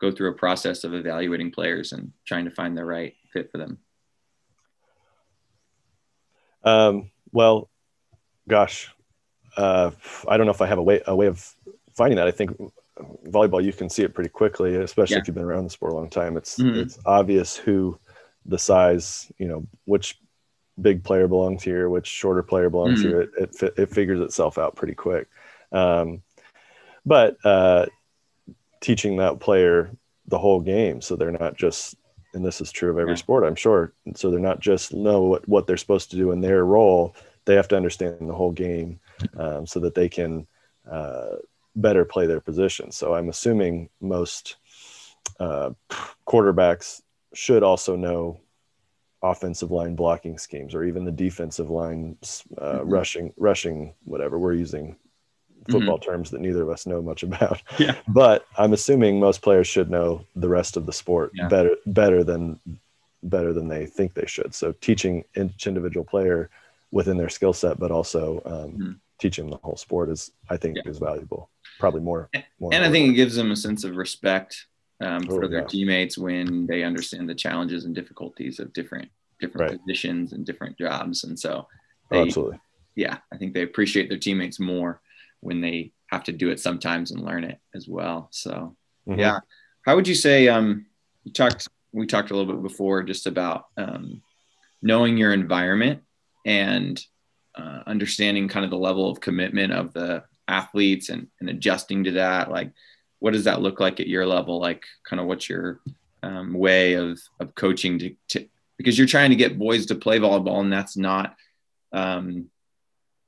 go 0.00 0.10
through 0.10 0.30
a 0.30 0.34
process 0.34 0.84
of 0.84 0.94
evaluating 0.94 1.50
players 1.50 1.92
and 1.92 2.12
trying 2.26 2.44
to 2.44 2.50
find 2.50 2.76
the 2.76 2.84
right 2.84 3.14
fit 3.32 3.50
for 3.50 3.58
them 3.58 3.78
um 6.64 7.10
well 7.32 7.70
gosh 8.48 8.90
uh 9.56 9.90
i 10.28 10.36
don't 10.36 10.46
know 10.46 10.52
if 10.52 10.60
i 10.60 10.66
have 10.66 10.78
a 10.78 10.82
way 10.82 11.00
a 11.06 11.14
way 11.14 11.26
of 11.26 11.54
finding 11.94 12.16
that 12.16 12.26
i 12.26 12.30
think 12.30 12.50
volleyball, 13.26 13.62
you 13.62 13.72
can 13.72 13.88
see 13.88 14.02
it 14.02 14.14
pretty 14.14 14.30
quickly, 14.30 14.76
especially 14.76 15.14
yeah. 15.14 15.20
if 15.20 15.28
you've 15.28 15.34
been 15.34 15.44
around 15.44 15.64
the 15.64 15.70
sport 15.70 15.92
a 15.92 15.96
long 15.96 16.10
time. 16.10 16.36
It's 16.36 16.58
mm-hmm. 16.58 16.80
it's 16.80 16.98
obvious 17.06 17.56
who 17.56 17.98
the 18.46 18.58
size, 18.58 19.30
you 19.38 19.48
know, 19.48 19.66
which 19.84 20.18
big 20.80 21.04
player 21.04 21.28
belongs 21.28 21.62
here, 21.62 21.88
which 21.88 22.06
shorter 22.06 22.42
player 22.42 22.70
belongs 22.70 23.00
mm-hmm. 23.00 23.08
here. 23.08 23.20
It, 23.38 23.62
it, 23.62 23.74
it 23.76 23.90
figures 23.90 24.20
itself 24.20 24.58
out 24.58 24.76
pretty 24.76 24.94
quick. 24.94 25.28
Um, 25.72 26.22
but 27.04 27.36
uh, 27.44 27.86
teaching 28.80 29.16
that 29.16 29.40
player 29.40 29.90
the 30.30 30.38
whole 30.38 30.60
game, 30.60 31.00
so 31.00 31.16
they're 31.16 31.32
not 31.32 31.56
just, 31.56 31.96
and 32.32 32.44
this 32.44 32.60
is 32.60 32.72
true 32.72 32.90
of 32.90 32.98
every 32.98 33.12
yeah. 33.12 33.18
sport, 33.18 33.44
I'm 33.44 33.56
sure. 33.56 33.92
So 34.14 34.30
they're 34.30 34.40
not 34.40 34.60
just 34.60 34.94
know 34.94 35.22
what, 35.22 35.48
what 35.48 35.66
they're 35.66 35.76
supposed 35.76 36.10
to 36.12 36.16
do 36.16 36.30
in 36.30 36.40
their 36.40 36.64
role. 36.64 37.14
They 37.44 37.56
have 37.56 37.68
to 37.68 37.76
understand 37.76 38.28
the 38.28 38.34
whole 38.34 38.52
game 38.52 39.00
um, 39.36 39.66
so 39.66 39.80
that 39.80 39.94
they 39.94 40.08
can 40.08 40.46
uh, 40.90 41.36
better 41.76 42.04
play 42.04 42.26
their 42.26 42.40
position. 42.40 42.92
So 42.92 43.14
I'm 43.14 43.28
assuming 43.28 43.90
most 44.00 44.56
uh, 45.38 45.70
quarterbacks 46.26 47.02
should 47.34 47.62
also 47.62 47.96
know 47.96 48.40
offensive 49.22 49.70
line 49.70 49.94
blocking 49.94 50.38
schemes 50.38 50.74
or 50.74 50.84
even 50.84 51.04
the 51.04 51.12
defensive 51.12 51.68
line 51.68 52.16
uh, 52.56 52.78
mm-hmm. 52.78 52.88
rushing 52.88 53.34
rushing 53.36 53.94
whatever 54.04 54.38
we're 54.38 54.54
using 54.54 54.96
football 55.68 55.98
mm-hmm. 55.98 56.10
terms 56.10 56.30
that 56.30 56.40
neither 56.40 56.62
of 56.62 56.70
us 56.70 56.86
know 56.86 57.02
much 57.02 57.22
about 57.30 57.62
yeah. 57.78 57.96
but 58.08 58.46
i'm 58.56 58.72
assuming 58.72 59.20
most 59.20 59.42
players 59.42 59.66
should 59.66 59.90
know 59.90 60.24
the 60.36 60.48
rest 60.48 60.76
of 60.76 60.86
the 60.86 60.92
sport 60.92 61.30
yeah. 61.34 61.48
better 61.48 61.76
better 61.86 62.24
than 62.24 62.58
better 63.22 63.52
than 63.52 63.68
they 63.68 63.84
think 63.84 64.14
they 64.14 64.26
should 64.26 64.54
so 64.54 64.72
teaching 64.80 65.24
each 65.36 65.66
individual 65.66 66.04
player 66.04 66.48
within 66.90 67.16
their 67.16 67.28
skill 67.28 67.52
set 67.52 67.78
but 67.78 67.90
also 67.90 68.42
um, 68.46 68.70
mm-hmm. 68.72 68.92
teaching 69.18 69.50
the 69.50 69.56
whole 69.58 69.76
sport 69.76 70.08
is 70.08 70.30
i 70.48 70.56
think 70.56 70.76
yeah. 70.76 70.90
is 70.90 70.98
valuable 70.98 71.50
probably 71.80 72.02
more. 72.02 72.30
more 72.60 72.72
and 72.72 72.84
I 72.84 72.90
think 72.90 73.10
it 73.10 73.14
gives 73.14 73.34
them 73.34 73.50
a 73.50 73.56
sense 73.56 73.82
of 73.82 73.96
respect 73.96 74.66
um, 75.00 75.26
oh, 75.28 75.34
for 75.34 75.48
their 75.48 75.60
yeah. 75.60 75.66
teammates 75.66 76.16
when 76.16 76.66
they 76.66 76.84
understand 76.84 77.28
the 77.28 77.34
challenges 77.34 77.86
and 77.86 77.94
difficulties 77.94 78.60
of 78.60 78.72
different 78.72 79.08
different 79.40 79.70
right. 79.70 79.80
positions 79.80 80.34
and 80.34 80.44
different 80.44 80.76
jobs. 80.76 81.24
And 81.24 81.38
so, 81.38 81.66
they, 82.10 82.18
oh, 82.18 82.22
absolutely, 82.22 82.60
yeah, 82.94 83.18
I 83.32 83.38
think 83.38 83.54
they 83.54 83.62
appreciate 83.62 84.08
their 84.08 84.18
teammates 84.18 84.60
more 84.60 85.00
when 85.40 85.60
they 85.60 85.92
have 86.06 86.24
to 86.24 86.32
do 86.32 86.50
it 86.50 86.60
sometimes 86.60 87.10
and 87.10 87.24
learn 87.24 87.44
it 87.44 87.58
as 87.74 87.88
well. 87.88 88.28
So 88.30 88.76
mm-hmm. 89.08 89.18
yeah, 89.18 89.38
how 89.86 89.96
would 89.96 90.08
you 90.08 90.14
say? 90.14 90.48
Um, 90.48 90.86
you 91.24 91.32
talked. 91.32 91.68
We 91.92 92.06
talked 92.06 92.30
a 92.30 92.36
little 92.36 92.52
bit 92.54 92.62
before 92.62 93.02
just 93.02 93.26
about 93.26 93.66
um, 93.76 94.22
knowing 94.80 95.16
your 95.16 95.32
environment 95.32 96.02
and 96.46 97.04
uh, 97.56 97.82
understanding 97.86 98.48
kind 98.48 98.64
of 98.64 98.70
the 98.70 98.78
level 98.78 99.10
of 99.10 99.20
commitment 99.20 99.72
of 99.72 99.92
the 99.92 100.22
athletes 100.46 101.08
and, 101.08 101.26
and 101.40 101.50
adjusting 101.50 102.04
to 102.04 102.12
that. 102.12 102.50
Like, 102.50 102.72
what 103.18 103.32
does 103.32 103.44
that 103.44 103.60
look 103.60 103.80
like 103.80 103.98
at 103.98 104.06
your 104.06 104.24
level? 104.26 104.60
Like, 104.60 104.84
kind 105.04 105.20
of 105.20 105.26
what's 105.26 105.48
your 105.48 105.80
um, 106.22 106.52
way 106.52 106.94
of 106.94 107.18
of 107.38 107.54
coaching 107.54 107.98
to, 107.98 108.14
to 108.28 108.48
because 108.76 108.96
you're 108.96 109.06
trying 109.06 109.30
to 109.30 109.36
get 109.36 109.58
boys 109.58 109.86
to 109.86 109.94
play 109.94 110.18
volleyball, 110.18 110.60
and 110.60 110.72
that's 110.72 110.96
not 110.96 111.36
um, 111.92 112.46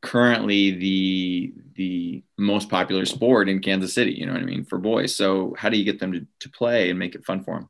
currently 0.02 0.72
the 0.72 1.54
the 1.74 2.22
most 2.36 2.68
popular 2.68 3.06
sport 3.06 3.48
in 3.48 3.60
Kansas 3.60 3.94
City. 3.94 4.12
You 4.12 4.26
know 4.26 4.32
what 4.32 4.42
I 4.42 4.46
mean 4.46 4.64
for 4.64 4.78
boys. 4.78 5.16
So 5.16 5.54
how 5.56 5.70
do 5.70 5.78
you 5.78 5.84
get 5.84 6.00
them 6.00 6.12
to, 6.12 6.26
to 6.40 6.50
play 6.50 6.90
and 6.90 6.98
make 6.98 7.14
it 7.14 7.24
fun 7.24 7.42
for 7.42 7.54
them? 7.54 7.68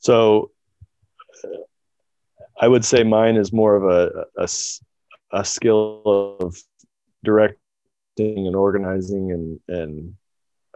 So 0.00 0.50
I 2.60 2.68
would 2.68 2.84
say 2.84 3.02
mine 3.02 3.36
is 3.36 3.52
more 3.52 3.76
of 3.76 3.84
a, 3.84 4.26
a, 4.36 4.48
a 5.32 5.44
skill 5.44 6.36
of 6.40 6.56
directing 7.24 7.56
and 8.18 8.54
organizing 8.54 9.32
and 9.32 9.60
and 9.68 10.14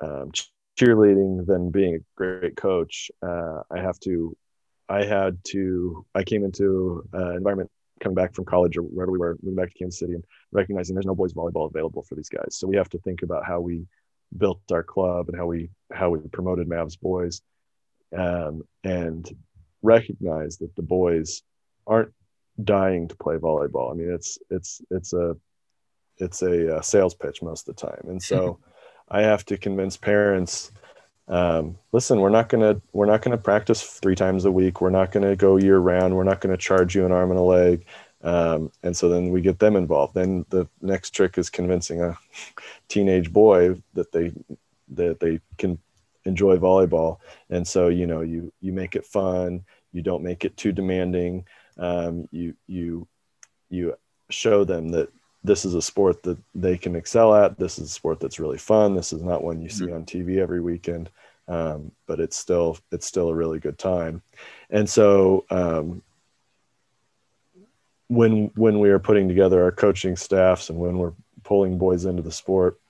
um, 0.00 0.32
cheerleading 0.78 1.46
than 1.46 1.70
being 1.70 1.96
a 1.96 2.04
great 2.16 2.56
coach. 2.56 3.10
Uh, 3.22 3.60
I 3.70 3.80
have 3.80 3.98
to. 4.00 4.36
I 4.88 5.04
had 5.04 5.38
to. 5.48 6.06
I 6.14 6.22
came 6.22 6.44
into 6.44 7.06
an 7.12 7.36
environment 7.36 7.70
coming 8.00 8.14
back 8.14 8.34
from 8.34 8.44
college 8.44 8.76
or 8.76 8.82
wherever 8.82 9.12
we 9.12 9.18
were, 9.18 9.36
moving 9.42 9.56
back 9.56 9.72
to 9.72 9.78
Kansas 9.78 10.00
City 10.00 10.14
and 10.14 10.24
recognizing 10.52 10.94
there's 10.94 11.06
no 11.06 11.14
boys 11.14 11.32
volleyball 11.32 11.68
available 11.68 12.02
for 12.02 12.14
these 12.14 12.28
guys. 12.28 12.56
So 12.58 12.66
we 12.66 12.76
have 12.76 12.90
to 12.90 12.98
think 12.98 13.22
about 13.22 13.46
how 13.46 13.60
we 13.60 13.86
built 14.36 14.60
our 14.70 14.82
club 14.82 15.28
and 15.28 15.36
how 15.36 15.46
we 15.46 15.70
how 15.92 16.10
we 16.10 16.20
promoted 16.32 16.68
Mavs 16.68 16.98
boys, 17.00 17.42
um, 18.16 18.62
and 18.84 19.30
recognize 19.82 20.58
that 20.58 20.74
the 20.76 20.82
boys 20.82 21.42
aren't 21.86 22.12
dying 22.62 23.08
to 23.08 23.16
play 23.16 23.36
volleyball. 23.36 23.92
I 23.92 23.94
mean, 23.94 24.10
it's 24.10 24.38
it's 24.50 24.80
it's 24.90 25.12
a 25.12 25.36
it's 26.18 26.42
a, 26.42 26.78
a 26.78 26.82
sales 26.82 27.14
pitch 27.14 27.42
most 27.42 27.68
of 27.68 27.76
the 27.76 27.86
time, 27.86 28.06
and 28.08 28.22
so 28.22 28.58
I 29.08 29.22
have 29.22 29.44
to 29.46 29.56
convince 29.56 29.96
parents 29.96 30.72
um, 31.28 31.78
listen, 31.92 32.20
we're 32.20 32.30
not 32.30 32.48
gonna 32.48 32.80
we're 32.92 33.06
not 33.06 33.22
gonna 33.22 33.38
practice 33.38 33.82
three 33.82 34.14
times 34.14 34.44
a 34.44 34.50
week. 34.50 34.80
We're 34.80 34.90
not 34.90 35.10
gonna 35.10 35.34
go 35.34 35.56
year 35.56 35.78
round. 35.78 36.14
We're 36.14 36.24
not 36.24 36.40
gonna 36.40 36.56
charge 36.56 36.94
you 36.94 37.04
an 37.04 37.12
arm 37.12 37.30
and 37.30 37.40
a 37.40 37.42
leg. 37.42 37.84
Um, 38.22 38.72
and 38.82 38.96
so 38.96 39.08
then 39.08 39.30
we 39.30 39.40
get 39.40 39.58
them 39.58 39.76
involved. 39.76 40.14
Then 40.14 40.46
the 40.48 40.66
next 40.80 41.10
trick 41.10 41.38
is 41.38 41.50
convincing 41.50 42.02
a 42.02 42.16
teenage 42.88 43.32
boy 43.32 43.80
that 43.94 44.12
they 44.12 44.32
that 44.88 45.20
they 45.20 45.40
can 45.58 45.78
enjoy 46.24 46.56
volleyball. 46.56 47.18
And 47.50 47.66
so 47.66 47.88
you 47.88 48.06
know 48.06 48.20
you 48.20 48.52
you 48.60 48.72
make 48.72 48.94
it 48.94 49.06
fun. 49.06 49.64
You 49.92 50.02
don't 50.02 50.22
make 50.22 50.44
it 50.44 50.56
too 50.56 50.72
demanding. 50.72 51.46
Um, 51.78 52.28
you 52.30 52.54
you 52.68 53.08
you 53.68 53.96
show 54.30 54.64
them 54.64 54.90
that 54.90 55.08
this 55.46 55.64
is 55.64 55.74
a 55.74 55.82
sport 55.82 56.22
that 56.24 56.38
they 56.54 56.76
can 56.76 56.96
excel 56.96 57.34
at. 57.34 57.56
This 57.56 57.78
is 57.78 57.90
a 57.90 57.92
sport 57.92 58.18
that's 58.18 58.40
really 58.40 58.58
fun. 58.58 58.94
This 58.94 59.12
is 59.12 59.22
not 59.22 59.44
one 59.44 59.62
you 59.62 59.68
see 59.68 59.84
mm-hmm. 59.84 59.94
on 59.94 60.04
TV 60.04 60.38
every 60.38 60.60
weekend, 60.60 61.08
um, 61.46 61.92
but 62.06 62.18
it's 62.18 62.36
still 62.36 62.78
it's 62.90 63.06
still 63.06 63.28
a 63.28 63.34
really 63.34 63.60
good 63.60 63.78
time. 63.78 64.22
And 64.70 64.88
so 64.88 65.44
um, 65.50 66.02
when 68.08 68.50
when 68.56 68.80
we 68.80 68.90
are 68.90 68.98
putting 68.98 69.28
together 69.28 69.62
our 69.62 69.72
coaching 69.72 70.16
staffs 70.16 70.68
and 70.68 70.78
when 70.78 70.98
we're 70.98 71.14
pulling 71.44 71.78
boys 71.78 72.04
into 72.04 72.22
the 72.22 72.32
sport, 72.32 72.80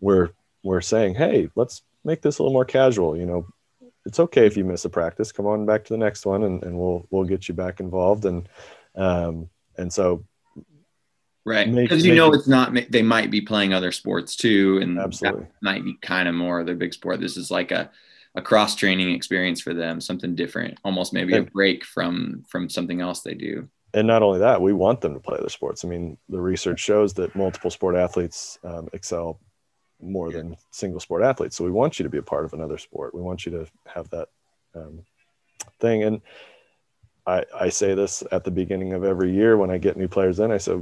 we're 0.00 0.30
we're 0.62 0.82
saying, 0.82 1.14
hey, 1.14 1.48
let's 1.54 1.82
make 2.04 2.20
this 2.20 2.38
a 2.38 2.42
little 2.42 2.52
more 2.52 2.66
casual. 2.66 3.16
You 3.16 3.24
know, 3.24 3.46
it's 4.04 4.20
okay 4.20 4.46
if 4.46 4.56
you 4.56 4.64
miss 4.64 4.84
a 4.84 4.90
practice. 4.90 5.32
Come 5.32 5.46
on 5.46 5.64
back 5.64 5.84
to 5.84 5.94
the 5.94 5.98
next 5.98 6.26
one, 6.26 6.42
and, 6.42 6.62
and 6.62 6.78
we'll 6.78 7.06
we'll 7.10 7.24
get 7.24 7.48
you 7.48 7.54
back 7.54 7.80
involved. 7.80 8.26
And 8.26 8.46
um, 8.94 9.48
and 9.78 9.90
so 9.90 10.24
right. 11.44 11.72
Because 11.72 12.04
you 12.04 12.14
know 12.14 12.32
it, 12.32 12.36
it's 12.36 12.48
not 12.48 12.74
they 12.90 13.02
might 13.02 13.30
be 13.30 13.40
playing 13.40 13.74
other 13.74 13.92
sports 13.92 14.36
too 14.36 14.78
and 14.82 14.98
absolutely. 14.98 15.46
might 15.60 15.84
be 15.84 15.94
kind 16.02 16.28
of 16.28 16.34
more 16.34 16.64
their 16.64 16.74
big 16.74 16.94
sport. 16.94 17.20
This 17.20 17.36
is 17.36 17.50
like 17.50 17.70
a, 17.70 17.90
a 18.34 18.42
cross 18.42 18.76
training 18.76 19.14
experience 19.14 19.60
for 19.60 19.74
them 19.74 20.00
something 20.00 20.34
different 20.34 20.78
almost 20.84 21.12
maybe 21.12 21.34
and, 21.34 21.46
a 21.46 21.50
break 21.50 21.84
from 21.84 22.44
from 22.48 22.68
something 22.68 23.00
else 23.00 23.20
they 23.20 23.34
do. 23.34 23.68
And 23.94 24.06
not 24.06 24.22
only 24.22 24.38
that 24.38 24.62
we 24.62 24.72
want 24.72 25.00
them 25.00 25.14
to 25.14 25.20
play 25.20 25.38
other 25.38 25.48
sports. 25.48 25.84
I 25.84 25.88
mean 25.88 26.16
the 26.28 26.40
research 26.40 26.80
shows 26.80 27.12
that 27.14 27.36
multiple 27.36 27.70
sport 27.70 27.96
athletes 27.96 28.58
um, 28.64 28.88
excel 28.92 29.40
more 30.02 30.30
yeah. 30.30 30.38
than 30.38 30.56
single 30.70 31.00
sport 31.00 31.22
athletes. 31.22 31.56
So 31.56 31.64
we 31.64 31.70
want 31.70 31.98
you 31.98 32.02
to 32.02 32.10
be 32.10 32.18
a 32.18 32.22
part 32.22 32.44
of 32.44 32.52
another 32.52 32.78
sport. 32.78 33.14
We 33.14 33.22
want 33.22 33.46
you 33.46 33.52
to 33.52 33.66
have 33.86 34.10
that 34.10 34.28
um, 34.74 35.04
thing. 35.80 36.02
And 36.02 36.20
I, 37.26 37.44
I 37.58 37.68
say 37.68 37.94
this 37.94 38.22
at 38.32 38.44
the 38.44 38.50
beginning 38.50 38.94
of 38.94 39.04
every 39.04 39.32
year 39.32 39.56
when 39.56 39.70
I 39.70 39.78
get 39.78 39.96
new 39.96 40.08
players 40.08 40.40
in. 40.40 40.50
I 40.50 40.58
say, 40.58 40.80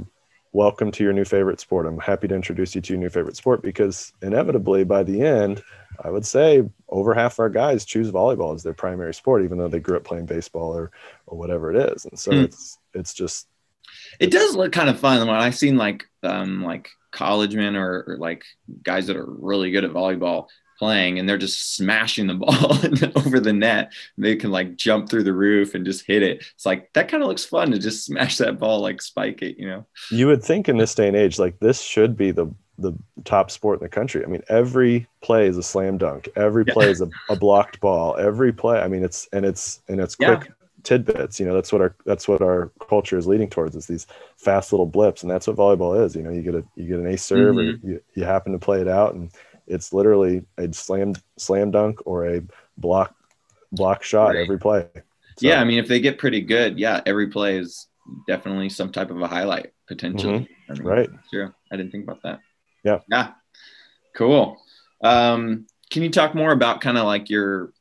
welcome 0.53 0.91
to 0.91 1.03
your 1.03 1.13
new 1.13 1.23
favorite 1.23 1.59
sport. 1.59 1.85
I'm 1.85 1.97
happy 1.97 2.27
to 2.27 2.35
introduce 2.35 2.75
you 2.75 2.81
to 2.81 2.93
your 2.93 2.99
new 2.99 3.09
favorite 3.09 3.37
sport 3.37 3.61
because 3.61 4.13
inevitably 4.21 4.83
by 4.83 5.03
the 5.03 5.21
end, 5.21 5.63
I 6.03 6.09
would 6.09 6.25
say 6.25 6.67
over 6.89 7.13
half 7.13 7.39
our 7.39 7.49
guys 7.49 7.85
choose 7.85 8.11
volleyball 8.11 8.53
as 8.55 8.63
their 8.63 8.73
primary 8.73 9.13
sport, 9.13 9.43
even 9.43 9.57
though 9.57 9.67
they 9.67 9.79
grew 9.79 9.97
up 9.97 10.03
playing 10.03 10.25
baseball 10.25 10.75
or 10.75 10.91
or 11.27 11.37
whatever 11.37 11.71
it 11.73 11.91
is. 11.93 12.05
And 12.05 12.19
so 12.19 12.31
mm. 12.31 12.43
it's 12.43 12.79
it's 12.93 13.13
just 13.13 13.47
it 14.19 14.31
does 14.31 14.55
look 14.55 14.71
kind 14.71 14.89
of 14.89 14.99
fun 14.99 15.25
when 15.25 15.35
I've 15.35 15.55
seen 15.55 15.77
like 15.77 16.07
um 16.23 16.63
like 16.63 16.89
college 17.11 17.55
men 17.55 17.75
or, 17.75 18.03
or 18.07 18.17
like 18.17 18.43
guys 18.83 19.07
that 19.07 19.17
are 19.17 19.25
really 19.25 19.71
good 19.71 19.83
at 19.85 19.91
volleyball 19.91 20.47
playing 20.81 21.19
and 21.19 21.29
they're 21.29 21.37
just 21.37 21.75
smashing 21.75 22.25
the 22.25 22.33
ball 23.13 23.23
over 23.23 23.39
the 23.39 23.53
net. 23.53 23.93
They 24.17 24.35
can 24.35 24.49
like 24.49 24.75
jump 24.75 25.09
through 25.09 25.23
the 25.23 25.33
roof 25.33 25.75
and 25.75 25.85
just 25.85 26.05
hit 26.07 26.23
it. 26.23 26.43
It's 26.55 26.65
like 26.65 26.91
that 26.93 27.07
kind 27.07 27.21
of 27.21 27.29
looks 27.29 27.45
fun 27.45 27.71
to 27.71 27.77
just 27.77 28.03
smash 28.05 28.39
that 28.39 28.57
ball, 28.59 28.81
like 28.81 29.01
spike 29.01 29.43
it, 29.43 29.57
you 29.59 29.67
know. 29.67 29.85
You 30.09 30.27
would 30.27 30.43
think 30.43 30.67
in 30.67 30.77
this 30.77 30.95
day 30.95 31.07
and 31.07 31.15
age, 31.15 31.37
like 31.37 31.59
this 31.59 31.81
should 31.81 32.17
be 32.17 32.31
the 32.31 32.51
the 32.79 32.93
top 33.25 33.51
sport 33.51 33.79
in 33.79 33.83
the 33.83 33.89
country. 33.89 34.23
I 34.23 34.27
mean, 34.27 34.41
every 34.49 35.07
play 35.21 35.45
is 35.45 35.55
a 35.55 35.61
slam 35.61 35.99
dunk. 35.99 36.29
Every 36.35 36.65
play 36.65 36.85
yeah. 36.85 36.91
is 36.91 37.01
a, 37.01 37.09
a, 37.29 37.35
blocked 37.35 37.79
ball. 37.79 38.17
Every 38.17 38.51
play. 38.51 38.79
I 38.79 38.87
mean, 38.87 39.03
it's 39.03 39.29
and 39.33 39.45
it's 39.45 39.83
and 39.87 40.01
it's 40.01 40.15
quick 40.15 40.45
yeah. 40.45 40.53
tidbits. 40.81 41.39
You 41.39 41.45
know, 41.45 41.53
that's 41.53 41.71
what 41.71 41.81
our 41.81 41.95
that's 42.07 42.27
what 42.27 42.41
our 42.41 42.71
culture 42.89 43.19
is 43.19 43.27
leading 43.27 43.51
towards. 43.51 43.75
Is 43.75 43.85
these 43.85 44.07
fast 44.37 44.73
little 44.73 44.87
blips, 44.87 45.21
and 45.21 45.29
that's 45.31 45.45
what 45.45 45.57
volleyball 45.57 46.03
is. 46.03 46.15
You 46.15 46.23
know, 46.23 46.31
you 46.31 46.41
get 46.41 46.55
a 46.55 46.63
you 46.75 46.87
get 46.87 46.97
an 46.97 47.05
ace 47.05 47.23
serve, 47.23 47.55
mm-hmm. 47.55 47.87
or 47.87 47.91
you, 47.91 48.01
you 48.15 48.23
happen 48.23 48.51
to 48.53 48.59
play 48.59 48.81
it 48.81 48.87
out, 48.87 49.13
and 49.13 49.31
it's 49.71 49.93
literally 49.93 50.43
a 50.57 50.71
slam 50.73 51.13
slam 51.37 51.71
dunk 51.71 52.05
or 52.05 52.27
a 52.27 52.41
block 52.77 53.15
block 53.71 54.03
shot 54.03 54.29
right. 54.29 54.37
every 54.37 54.59
play. 54.59 54.87
So, 54.93 55.47
yeah, 55.47 55.61
I 55.61 55.63
mean, 55.63 55.79
if 55.79 55.87
they 55.87 55.99
get 55.99 56.17
pretty 56.17 56.41
good, 56.41 56.77
yeah, 56.77 57.01
every 57.05 57.27
play 57.27 57.57
is 57.57 57.87
definitely 58.27 58.69
some 58.69 58.91
type 58.91 59.09
of 59.09 59.21
a 59.21 59.27
highlight 59.27 59.71
potentially. 59.87 60.39
Mm-hmm. 60.39 60.71
I 60.71 60.75
mean, 60.75 60.83
right. 60.83 61.09
Sure. 61.31 61.55
I 61.71 61.77
didn't 61.77 61.91
think 61.91 62.03
about 62.03 62.21
that. 62.23 62.39
Yeah. 62.83 62.99
Yeah. 63.09 63.31
Cool. 64.15 64.57
Um, 65.01 65.67
can 65.89 66.03
you 66.03 66.09
talk 66.09 66.35
more 66.35 66.51
about 66.51 66.81
kind 66.81 66.97
of 66.97 67.05
like 67.05 67.29
your 67.29 67.71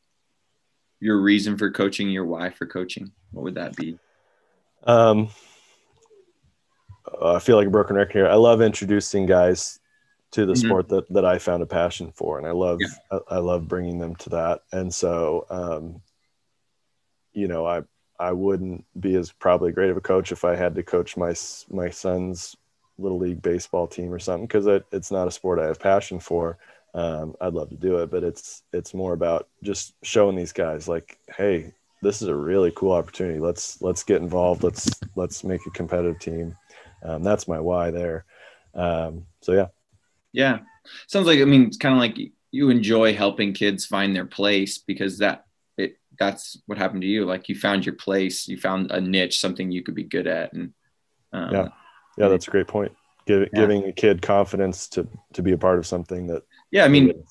your 1.00 1.20
reason 1.20 1.58
for 1.58 1.70
coaching, 1.70 2.08
your 2.10 2.24
why 2.24 2.50
for 2.50 2.66
coaching? 2.66 3.10
What 3.32 3.42
would 3.42 3.54
that 3.56 3.74
be? 3.74 3.98
Um, 4.84 5.28
I 7.22 7.40
feel 7.40 7.56
like 7.56 7.66
a 7.66 7.70
broken 7.70 7.96
record 7.96 8.12
here. 8.12 8.28
I 8.28 8.34
love 8.34 8.62
introducing 8.62 9.26
guys 9.26 9.79
to 10.32 10.46
the 10.46 10.52
mm-hmm. 10.52 10.66
sport 10.66 10.88
that, 10.88 11.12
that 11.12 11.24
I 11.24 11.38
found 11.38 11.62
a 11.62 11.66
passion 11.66 12.12
for. 12.12 12.38
And 12.38 12.46
I 12.46 12.52
love, 12.52 12.78
yeah. 12.80 13.18
I, 13.30 13.36
I, 13.36 13.38
love 13.38 13.66
bringing 13.66 13.98
them 13.98 14.14
to 14.16 14.30
that. 14.30 14.62
And 14.72 14.92
so, 14.94 15.46
um, 15.50 16.02
you 17.32 17.48
know, 17.48 17.66
I, 17.66 17.82
I 18.18 18.32
wouldn't 18.32 18.84
be 18.98 19.16
as 19.16 19.32
probably 19.32 19.72
great 19.72 19.90
of 19.90 19.96
a 19.96 20.02
coach 20.02 20.30
if 20.30 20.44
I 20.44 20.54
had 20.54 20.74
to 20.76 20.82
coach 20.82 21.16
my, 21.16 21.34
my 21.68 21.90
son's 21.90 22.54
little 22.98 23.18
league 23.18 23.42
baseball 23.42 23.88
team 23.88 24.12
or 24.12 24.18
something. 24.18 24.46
Cause 24.46 24.66
it, 24.66 24.84
it's 24.92 25.10
not 25.10 25.26
a 25.26 25.32
sport 25.32 25.58
I 25.58 25.66
have 25.66 25.80
passion 25.80 26.20
for. 26.20 26.58
Um, 26.94 27.34
I'd 27.40 27.54
love 27.54 27.70
to 27.70 27.76
do 27.76 27.98
it, 27.98 28.10
but 28.10 28.22
it's, 28.22 28.62
it's 28.72 28.94
more 28.94 29.12
about 29.14 29.48
just 29.62 29.94
showing 30.02 30.36
these 30.36 30.52
guys 30.52 30.86
like, 30.86 31.18
Hey, 31.36 31.72
this 32.02 32.22
is 32.22 32.28
a 32.28 32.34
really 32.34 32.72
cool 32.76 32.92
opportunity. 32.92 33.40
Let's, 33.40 33.82
let's 33.82 34.04
get 34.04 34.22
involved. 34.22 34.62
Let's, 34.62 34.90
let's 35.16 35.42
make 35.42 35.66
a 35.66 35.70
competitive 35.70 36.20
team. 36.20 36.56
Um, 37.02 37.22
that's 37.22 37.48
my 37.48 37.58
why 37.58 37.90
there. 37.90 38.24
Um, 38.74 39.26
so 39.40 39.52
yeah. 39.52 39.66
Yeah. 40.32 40.60
Sounds 41.06 41.26
like, 41.26 41.40
I 41.40 41.44
mean, 41.44 41.64
it's 41.64 41.76
kind 41.76 41.94
of 41.94 42.00
like 42.00 42.16
you 42.50 42.70
enjoy 42.70 43.14
helping 43.14 43.52
kids 43.52 43.86
find 43.86 44.14
their 44.14 44.26
place 44.26 44.78
because 44.78 45.18
that, 45.18 45.46
it, 45.76 45.96
that's 46.18 46.60
what 46.66 46.78
happened 46.78 47.02
to 47.02 47.08
you. 47.08 47.24
Like 47.24 47.48
you 47.48 47.54
found 47.54 47.84
your 47.84 47.94
place, 47.94 48.48
you 48.48 48.58
found 48.58 48.90
a 48.90 49.00
niche, 49.00 49.40
something 49.40 49.70
you 49.70 49.82
could 49.82 49.94
be 49.94 50.04
good 50.04 50.26
at. 50.26 50.52
And, 50.52 50.72
um, 51.32 51.52
yeah. 51.52 51.68
Yeah. 52.18 52.28
That's 52.28 52.48
a 52.48 52.50
great 52.50 52.68
point. 52.68 52.92
Give, 53.26 53.48
yeah. 53.52 53.60
Giving 53.60 53.84
a 53.84 53.92
kid 53.92 54.22
confidence 54.22 54.88
to, 54.88 55.06
to 55.34 55.42
be 55.42 55.52
a 55.52 55.58
part 55.58 55.78
of 55.78 55.86
something 55.86 56.26
that. 56.28 56.42
Yeah. 56.70 56.84
I 56.84 56.88
mean, 56.88 57.24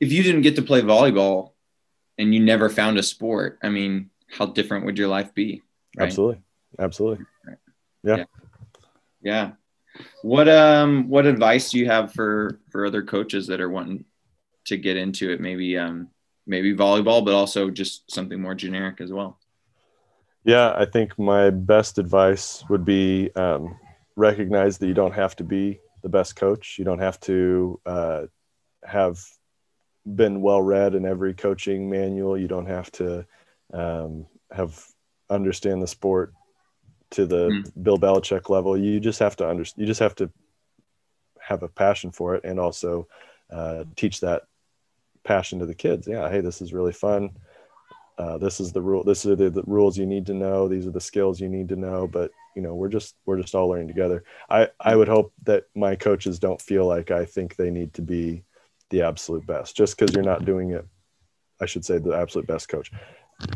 if 0.00 0.12
you 0.12 0.22
didn't 0.22 0.42
get 0.42 0.56
to 0.56 0.62
play 0.62 0.82
volleyball 0.82 1.52
and 2.18 2.34
you 2.34 2.40
never 2.40 2.68
found 2.68 2.98
a 2.98 3.02
sport, 3.02 3.58
I 3.62 3.68
mean, 3.68 4.10
how 4.28 4.46
different 4.46 4.86
would 4.86 4.98
your 4.98 5.08
life 5.08 5.34
be? 5.34 5.62
Right? 5.96 6.06
Absolutely. 6.06 6.42
Absolutely. 6.78 7.24
Right. 7.46 7.56
Yeah. 8.04 8.16
yeah. 8.16 8.24
yeah. 9.22 9.50
What 10.22 10.48
um 10.48 11.08
what 11.08 11.26
advice 11.26 11.70
do 11.70 11.78
you 11.78 11.86
have 11.86 12.12
for 12.12 12.60
for 12.70 12.86
other 12.86 13.02
coaches 13.02 13.46
that 13.48 13.60
are 13.60 13.70
wanting 13.70 14.04
to 14.66 14.76
get 14.76 14.96
into 14.96 15.30
it? 15.30 15.40
Maybe 15.40 15.76
um 15.76 16.08
maybe 16.46 16.74
volleyball, 16.74 17.24
but 17.24 17.34
also 17.34 17.70
just 17.70 18.10
something 18.10 18.40
more 18.40 18.54
generic 18.54 19.00
as 19.00 19.12
well. 19.12 19.38
Yeah, 20.44 20.74
I 20.76 20.86
think 20.86 21.18
my 21.18 21.50
best 21.50 21.98
advice 21.98 22.64
would 22.68 22.84
be 22.84 23.30
um, 23.36 23.76
recognize 24.16 24.78
that 24.78 24.86
you 24.86 24.94
don't 24.94 25.14
have 25.14 25.36
to 25.36 25.44
be 25.44 25.80
the 26.02 26.08
best 26.08 26.34
coach. 26.34 26.76
You 26.78 26.84
don't 26.84 26.98
have 26.98 27.20
to 27.20 27.80
uh, 27.84 28.22
have 28.84 29.22
been 30.06 30.40
well 30.40 30.62
read 30.62 30.94
in 30.94 31.04
every 31.04 31.34
coaching 31.34 31.90
manual. 31.90 32.38
You 32.38 32.48
don't 32.48 32.66
have 32.66 32.90
to 32.92 33.26
um, 33.72 34.26
have 34.50 34.82
understand 35.28 35.82
the 35.82 35.86
sport 35.86 36.32
to 37.10 37.26
the 37.26 37.48
mm. 37.48 37.82
Bill 37.82 37.98
Belichick 37.98 38.48
level. 38.48 38.76
You 38.76 39.00
just 39.00 39.18
have 39.18 39.36
to 39.36 39.48
understand. 39.48 39.80
You 39.82 39.86
just 39.86 40.00
have 40.00 40.14
to 40.16 40.30
have 41.40 41.62
a 41.62 41.68
passion 41.68 42.10
for 42.10 42.34
it 42.36 42.44
and 42.44 42.60
also 42.60 43.08
uh, 43.50 43.84
teach 43.96 44.20
that 44.20 44.44
passion 45.24 45.58
to 45.58 45.66
the 45.66 45.74
kids. 45.74 46.06
Yeah, 46.06 46.30
hey, 46.30 46.40
this 46.40 46.62
is 46.62 46.72
really 46.72 46.92
fun. 46.92 47.30
Uh, 48.18 48.36
this 48.38 48.60
is 48.60 48.72
the 48.72 48.82
rule. 48.82 49.02
This 49.02 49.24
are 49.24 49.34
the, 49.34 49.48
the, 49.48 49.62
rules 49.62 49.96
you 49.96 50.04
need 50.04 50.26
to 50.26 50.34
know. 50.34 50.68
These 50.68 50.86
are 50.86 50.90
the 50.90 51.00
skills 51.00 51.40
you 51.40 51.48
need 51.48 51.70
to 51.70 51.76
know. 51.76 52.06
But 52.06 52.30
you 52.54 52.62
know, 52.62 52.74
we're 52.74 52.88
just 52.88 53.14
we're 53.24 53.40
just 53.40 53.54
all 53.54 53.68
learning 53.68 53.88
together. 53.88 54.24
I 54.48 54.68
I 54.78 54.94
would 54.94 55.08
hope 55.08 55.32
that 55.44 55.64
my 55.74 55.96
coaches 55.96 56.38
don't 56.38 56.60
feel 56.60 56.86
like 56.86 57.10
I 57.10 57.24
think 57.24 57.56
they 57.56 57.70
need 57.70 57.94
to 57.94 58.02
be 58.02 58.44
the 58.90 59.02
absolute 59.02 59.46
best 59.46 59.76
just 59.76 59.96
because 59.96 60.14
you're 60.14 60.24
not 60.24 60.44
doing 60.44 60.70
it. 60.72 60.86
I 61.60 61.66
should 61.66 61.84
say 61.84 61.98
the 61.98 62.12
absolute 62.12 62.46
best 62.46 62.68
coach. 62.68 62.90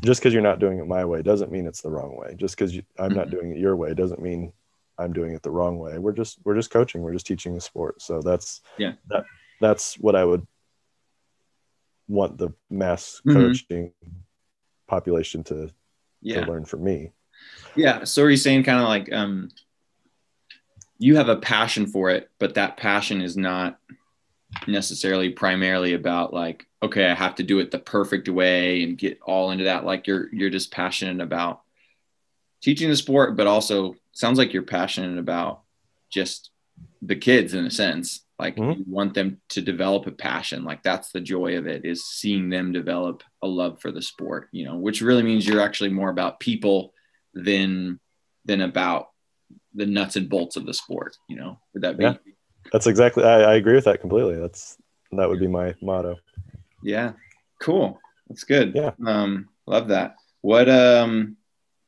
Just 0.03 0.21
because 0.21 0.33
you're 0.33 0.43
not 0.43 0.61
doing 0.61 0.79
it 0.79 0.87
my 0.87 1.05
way 1.05 1.23
doesn't 1.23 1.53
mean 1.53 1.67
it's 1.67 1.83
the 1.83 1.91
wrong 1.91 2.17
way. 2.17 2.35
Just 2.37 2.57
because 2.57 2.75
I'm 2.99 3.15
not 3.15 3.27
mm-hmm. 3.27 3.37
doing 3.37 3.51
it 3.53 3.59
your 3.59 3.77
way 3.77 3.95
doesn't 3.95 4.23
mean 4.23 4.53
I'm 4.99 5.13
doing 5.13 5.33
it 5.33 5.43
the 5.43 5.51
wrong 5.51 5.79
way. 5.79 5.99
We're 5.99 6.13
just 6.13 6.39
we're 6.45 6.55
just 6.55 6.71
coaching. 6.71 7.03
We're 7.03 7.13
just 7.13 7.27
teaching 7.27 7.55
the 7.55 7.61
sport. 7.61 8.01
So 8.01 8.21
that's 8.21 8.61
yeah 8.79 8.93
that 9.09 9.25
that's 9.61 9.95
what 9.99 10.17
I 10.17 10.25
would 10.25 10.47
want 12.09 12.39
the 12.39 12.51
mass 12.71 13.21
mm-hmm. 13.27 13.39
coaching 13.39 13.93
population 14.87 15.43
to, 15.45 15.71
yeah. 16.21 16.45
to 16.45 16.51
learn 16.51 16.65
from 16.65 16.85
me. 16.85 17.13
Yeah. 17.75 18.05
So 18.05 18.23
are 18.23 18.31
you 18.31 18.37
saying 18.37 18.65
kind 18.65 18.81
of 18.81 18.89
like 18.89 19.13
um, 19.13 19.51
you 20.99 21.17
have 21.17 21.29
a 21.29 21.37
passion 21.37 21.87
for 21.87 22.11
it, 22.11 22.31
but 22.39 22.55
that 22.55 22.77
passion 22.77 23.21
is 23.21 23.37
not 23.37 23.79
necessarily 24.67 25.31
primarily 25.31 25.95
about 25.95 26.33
like, 26.33 26.67
okay, 26.83 27.11
I 27.11 27.15
have 27.15 27.37
to 27.37 27.43
do 27.43 27.59
it 27.59 27.71
the 27.71 27.79
perfect 27.79 28.29
way 28.29 28.83
and 28.83 28.99
get 28.99 29.19
all 29.23 29.51
into 29.51 29.65
that. 29.65 29.85
Like 29.85 30.07
you're 30.07 30.29
you're 30.33 30.51
just 30.51 30.73
passionate 30.73 31.23
about 31.23 31.63
teaching 32.63 32.89
the 32.89 32.97
sport, 32.97 33.37
but 33.37 33.47
also 33.47 33.95
sounds 34.13 34.39
like 34.39 34.53
you're 34.53 34.63
passionate 34.63 35.19
about 35.19 35.63
just 36.11 36.51
the 37.03 37.17
kids 37.17 37.55
in 37.55 37.67
a 37.67 37.71
sense 37.71 38.25
like 38.39 38.57
mm-hmm. 38.57 38.79
you 38.81 38.85
want 38.89 39.15
them 39.15 39.41
to 39.49 39.61
develop 39.61 40.07
a 40.07 40.11
passion 40.11 40.65
like 40.65 40.83
that's 40.83 41.11
the 41.11 41.21
joy 41.21 41.57
of 41.57 41.67
it 41.67 41.85
is 41.85 42.05
seeing 42.05 42.49
them 42.49 42.73
develop 42.73 43.23
a 43.43 43.47
love 43.47 43.81
for 43.81 43.93
the 43.93 44.03
sport 44.03 44.49
you 44.53 44.65
know 44.65 44.77
which 44.77 45.01
really 45.01 45.23
means 45.23 45.47
you're 45.47 45.61
actually 45.61 45.91
more 45.91 46.11
about 46.11 46.41
people 46.41 46.93
than 47.35 47.99
than 48.45 48.61
about 48.61 49.09
the 49.75 49.87
nuts 49.87 50.17
and 50.17 50.29
bolts 50.29 50.57
of 50.57 50.67
the 50.67 50.75
sport 50.75 51.17
you 51.29 51.37
know 51.37 51.59
would 51.73 51.83
that 51.83 51.99
be 51.99 52.05
yeah. 52.05 52.15
That's 52.73 52.87
exactly 52.87 53.25
I, 53.25 53.41
I 53.41 53.55
agree 53.55 53.75
with 53.75 53.85
that 53.85 54.01
completely. 54.01 54.37
That's 54.37 54.77
that 55.13 55.29
would 55.29 55.41
be 55.41 55.49
my 55.49 55.75
motto. 55.81 56.17
Yeah. 56.83 57.13
Cool. 57.61 58.01
That's 58.29 58.45
good. 58.45 58.75
Yeah. 58.75 58.93
Um 59.07 59.49
love 59.67 59.89
that. 59.89 60.17
What 60.41 60.69
um 60.69 61.37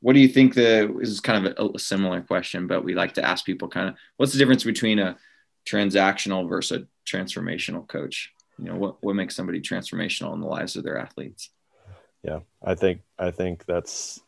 what 0.00 0.12
do 0.12 0.20
you 0.20 0.28
think 0.28 0.54
the 0.54 0.94
this 0.98 1.08
is 1.08 1.20
kind 1.20 1.46
of 1.46 1.54
a, 1.58 1.76
a 1.76 1.78
similar 1.78 2.20
question 2.20 2.66
but 2.66 2.84
we 2.84 2.94
like 2.94 3.14
to 3.14 3.24
ask 3.24 3.44
people 3.44 3.68
kind 3.68 3.88
of 3.88 3.96
what's 4.16 4.32
the 4.32 4.38
difference 4.38 4.64
between 4.64 4.98
a 4.98 5.16
transactional 5.66 6.48
versus 6.48 6.82
a 6.82 6.86
transformational 7.08 7.86
coach? 7.86 8.32
You 8.58 8.66
know, 8.66 8.76
what, 8.76 9.02
what 9.02 9.16
makes 9.16 9.36
somebody 9.36 9.60
transformational 9.60 10.32
in 10.34 10.40
the 10.40 10.46
lives 10.46 10.76
of 10.76 10.84
their 10.84 10.98
athletes? 10.98 11.50
Yeah, 12.22 12.40
I 12.64 12.74
think 12.74 13.02
I 13.18 13.30
think 13.30 13.66
that's 13.66 14.20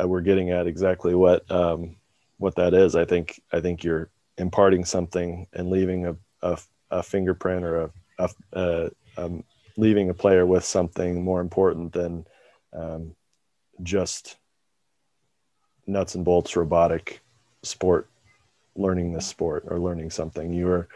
uh, 0.00 0.06
we're 0.06 0.20
getting 0.20 0.50
at 0.50 0.66
exactly 0.66 1.14
what 1.14 1.50
um, 1.50 1.96
what 2.38 2.54
that 2.56 2.72
is. 2.72 2.94
I 2.94 3.04
think 3.04 3.42
I 3.52 3.60
think 3.60 3.84
you're 3.84 4.08
imparting 4.42 4.84
something 4.84 5.46
and 5.54 5.70
leaving 5.70 6.06
a, 6.06 6.16
a, 6.42 6.58
a 6.90 7.02
fingerprint 7.02 7.64
or 7.64 7.90
a, 8.18 8.30
a, 8.52 8.90
um, 9.16 9.42
leaving 9.78 10.10
a 10.10 10.14
player 10.14 10.44
with 10.44 10.64
something 10.64 11.24
more 11.24 11.40
important 11.40 11.92
than 11.92 12.26
um, 12.74 13.14
just 13.82 14.36
nuts 15.86 16.14
and 16.14 16.24
bolts 16.24 16.54
robotic 16.54 17.22
sport 17.62 18.08
learning 18.76 19.12
this 19.12 19.26
sport 19.26 19.64
or 19.66 19.78
learning 19.78 20.10
something. 20.10 20.52
You're 20.52 20.88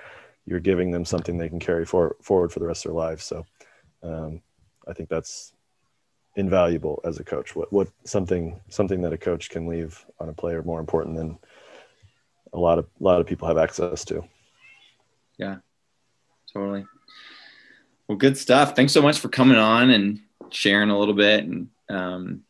you're 0.47 0.61
giving 0.61 0.91
them 0.91 1.05
something 1.05 1.37
they 1.37 1.49
can 1.49 1.59
carry 1.59 1.85
for, 1.85 2.15
forward 2.23 2.53
for 2.53 2.61
the 2.61 2.67
rest 2.67 2.85
of 2.85 2.93
their 2.93 3.01
lives. 3.01 3.25
So 3.25 3.45
um, 4.05 4.41
I 4.87 4.93
think 4.93 5.09
that's 5.09 5.53
invaluable 6.37 7.01
as 7.05 7.19
a 7.19 7.25
coach. 7.25 7.57
What 7.57 7.73
what 7.73 7.89
something 8.05 8.61
something 8.69 9.01
that 9.03 9.13
a 9.13 9.19
coach 9.19 9.51
can 9.51 9.67
leave 9.67 10.05
on 10.21 10.29
a 10.29 10.35
player 10.35 10.63
more 10.63 10.81
important 10.81 11.17
than 11.17 11.39
a 12.53 12.59
lot 12.59 12.79
of 12.79 12.87
a 13.01 13.05
lot 13.05 13.21
of 13.21 13.27
people 13.27 13.49
have 13.49 13.59
access 13.59 14.05
to. 14.07 14.25
Yeah, 15.39 15.57
totally. 16.53 16.87
Well, 18.09 18.19
good 18.19 18.39
stuff. 18.39 18.77
Thanks 18.77 18.93
so 18.93 19.03
much 19.03 19.19
for 19.19 19.29
coming 19.29 19.59
on 19.59 19.91
and 19.91 20.21
sharing 20.51 20.91
a 20.91 20.99
little 20.99 21.15
bit 21.15 21.45
and 21.45 21.69
um, 21.89 22.43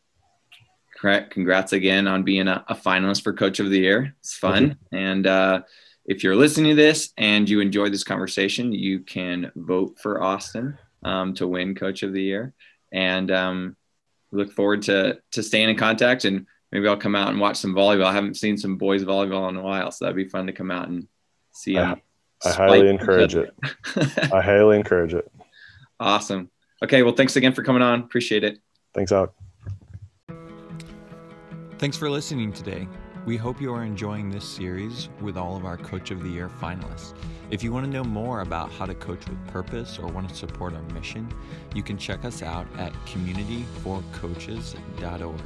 congrats 0.99 1.73
again 1.73 2.07
on 2.07 2.23
being 2.23 2.47
a, 2.47 2.63
a, 2.67 2.75
finalist 2.75 3.23
for 3.23 3.33
Coach 3.33 3.59
of 3.59 3.69
the 3.69 3.79
Year. 3.79 4.15
It's 4.19 4.35
fun. 4.35 4.77
And 4.91 5.27
uh, 5.27 5.61
if 6.05 6.23
you're 6.23 6.35
listening 6.35 6.71
to 6.71 6.75
this 6.75 7.11
and 7.17 7.49
you 7.49 7.59
enjoy 7.59 7.89
this 7.89 8.03
conversation, 8.03 8.71
you 8.71 9.01
can 9.01 9.51
vote 9.55 9.99
for 9.99 10.23
Austin 10.23 10.77
um, 11.03 11.33
to 11.35 11.47
win 11.47 11.75
Coach 11.75 12.03
of 12.03 12.13
the 12.13 12.21
Year. 12.21 12.53
And 12.91 13.29
um, 13.31 13.75
look 14.31 14.51
forward 14.53 14.83
to 14.83 15.19
to 15.31 15.43
staying 15.43 15.69
in 15.69 15.77
contact. 15.77 16.25
And 16.25 16.47
maybe 16.71 16.87
I'll 16.87 16.97
come 16.97 17.15
out 17.15 17.29
and 17.29 17.39
watch 17.39 17.57
some 17.57 17.73
volleyball. 17.73 18.05
I 18.05 18.13
haven't 18.13 18.37
seen 18.37 18.57
some 18.57 18.77
boys 18.77 19.03
volleyball 19.03 19.49
in 19.49 19.55
a 19.55 19.61
while, 19.61 19.91
so 19.91 20.05
that'd 20.05 20.15
be 20.15 20.27
fun 20.27 20.47
to 20.47 20.53
come 20.53 20.71
out 20.71 20.87
and 20.87 21.07
see. 21.51 21.77
I, 21.77 22.01
I 22.45 22.51
highly 22.51 22.89
encourage 22.89 23.35
it. 23.35 23.53
I 24.31 24.41
highly 24.41 24.77
encourage 24.77 25.13
it. 25.13 25.29
Awesome. 25.99 26.51
Okay. 26.83 27.01
Well, 27.01 27.15
thanks 27.15 27.37
again 27.37 27.53
for 27.53 27.63
coming 27.63 27.81
on. 27.81 28.01
Appreciate 28.01 28.43
it. 28.43 28.59
Thanks, 28.93 29.11
Alec. 29.11 29.31
Thanks 31.79 31.97
for 31.97 32.07
listening 32.07 32.53
today. 32.53 32.87
We 33.27 33.35
hope 33.35 33.59
you 33.59 33.73
are 33.73 33.83
enjoying 33.83 34.29
this 34.29 34.47
series 34.47 35.09
with 35.21 35.35
all 35.37 35.57
of 35.57 35.65
our 35.65 35.75
Coach 35.75 36.11
of 36.11 36.23
the 36.23 36.29
Year 36.29 36.49
finalists. 36.61 37.13
If 37.51 37.61
you 37.61 37.73
want 37.73 37.85
to 37.85 37.91
know 37.91 38.03
more 38.03 38.41
about 38.41 38.71
how 38.71 38.85
to 38.85 38.95
coach 38.95 39.27
with 39.27 39.47
purpose 39.47 39.99
or 39.99 40.07
want 40.07 40.29
to 40.29 40.35
support 40.35 40.73
our 40.73 40.81
mission, 40.93 41.29
you 41.75 41.83
can 41.83 41.97
check 41.97 42.23
us 42.23 42.41
out 42.41 42.65
at 42.77 42.93
communityforcoaches.org. 43.05 45.41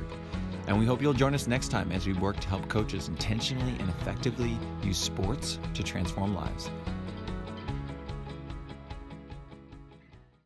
And 0.67 0.77
we 0.79 0.85
hope 0.85 1.01
you'll 1.01 1.13
join 1.13 1.33
us 1.33 1.47
next 1.47 1.69
time 1.69 1.91
as 1.91 2.05
we 2.05 2.13
work 2.13 2.39
to 2.39 2.47
help 2.47 2.67
coaches 2.69 3.07
intentionally 3.07 3.75
and 3.79 3.89
effectively 3.89 4.57
use 4.83 4.97
sports 4.97 5.59
to 5.73 5.83
transform 5.83 6.35
lives. 6.35 6.69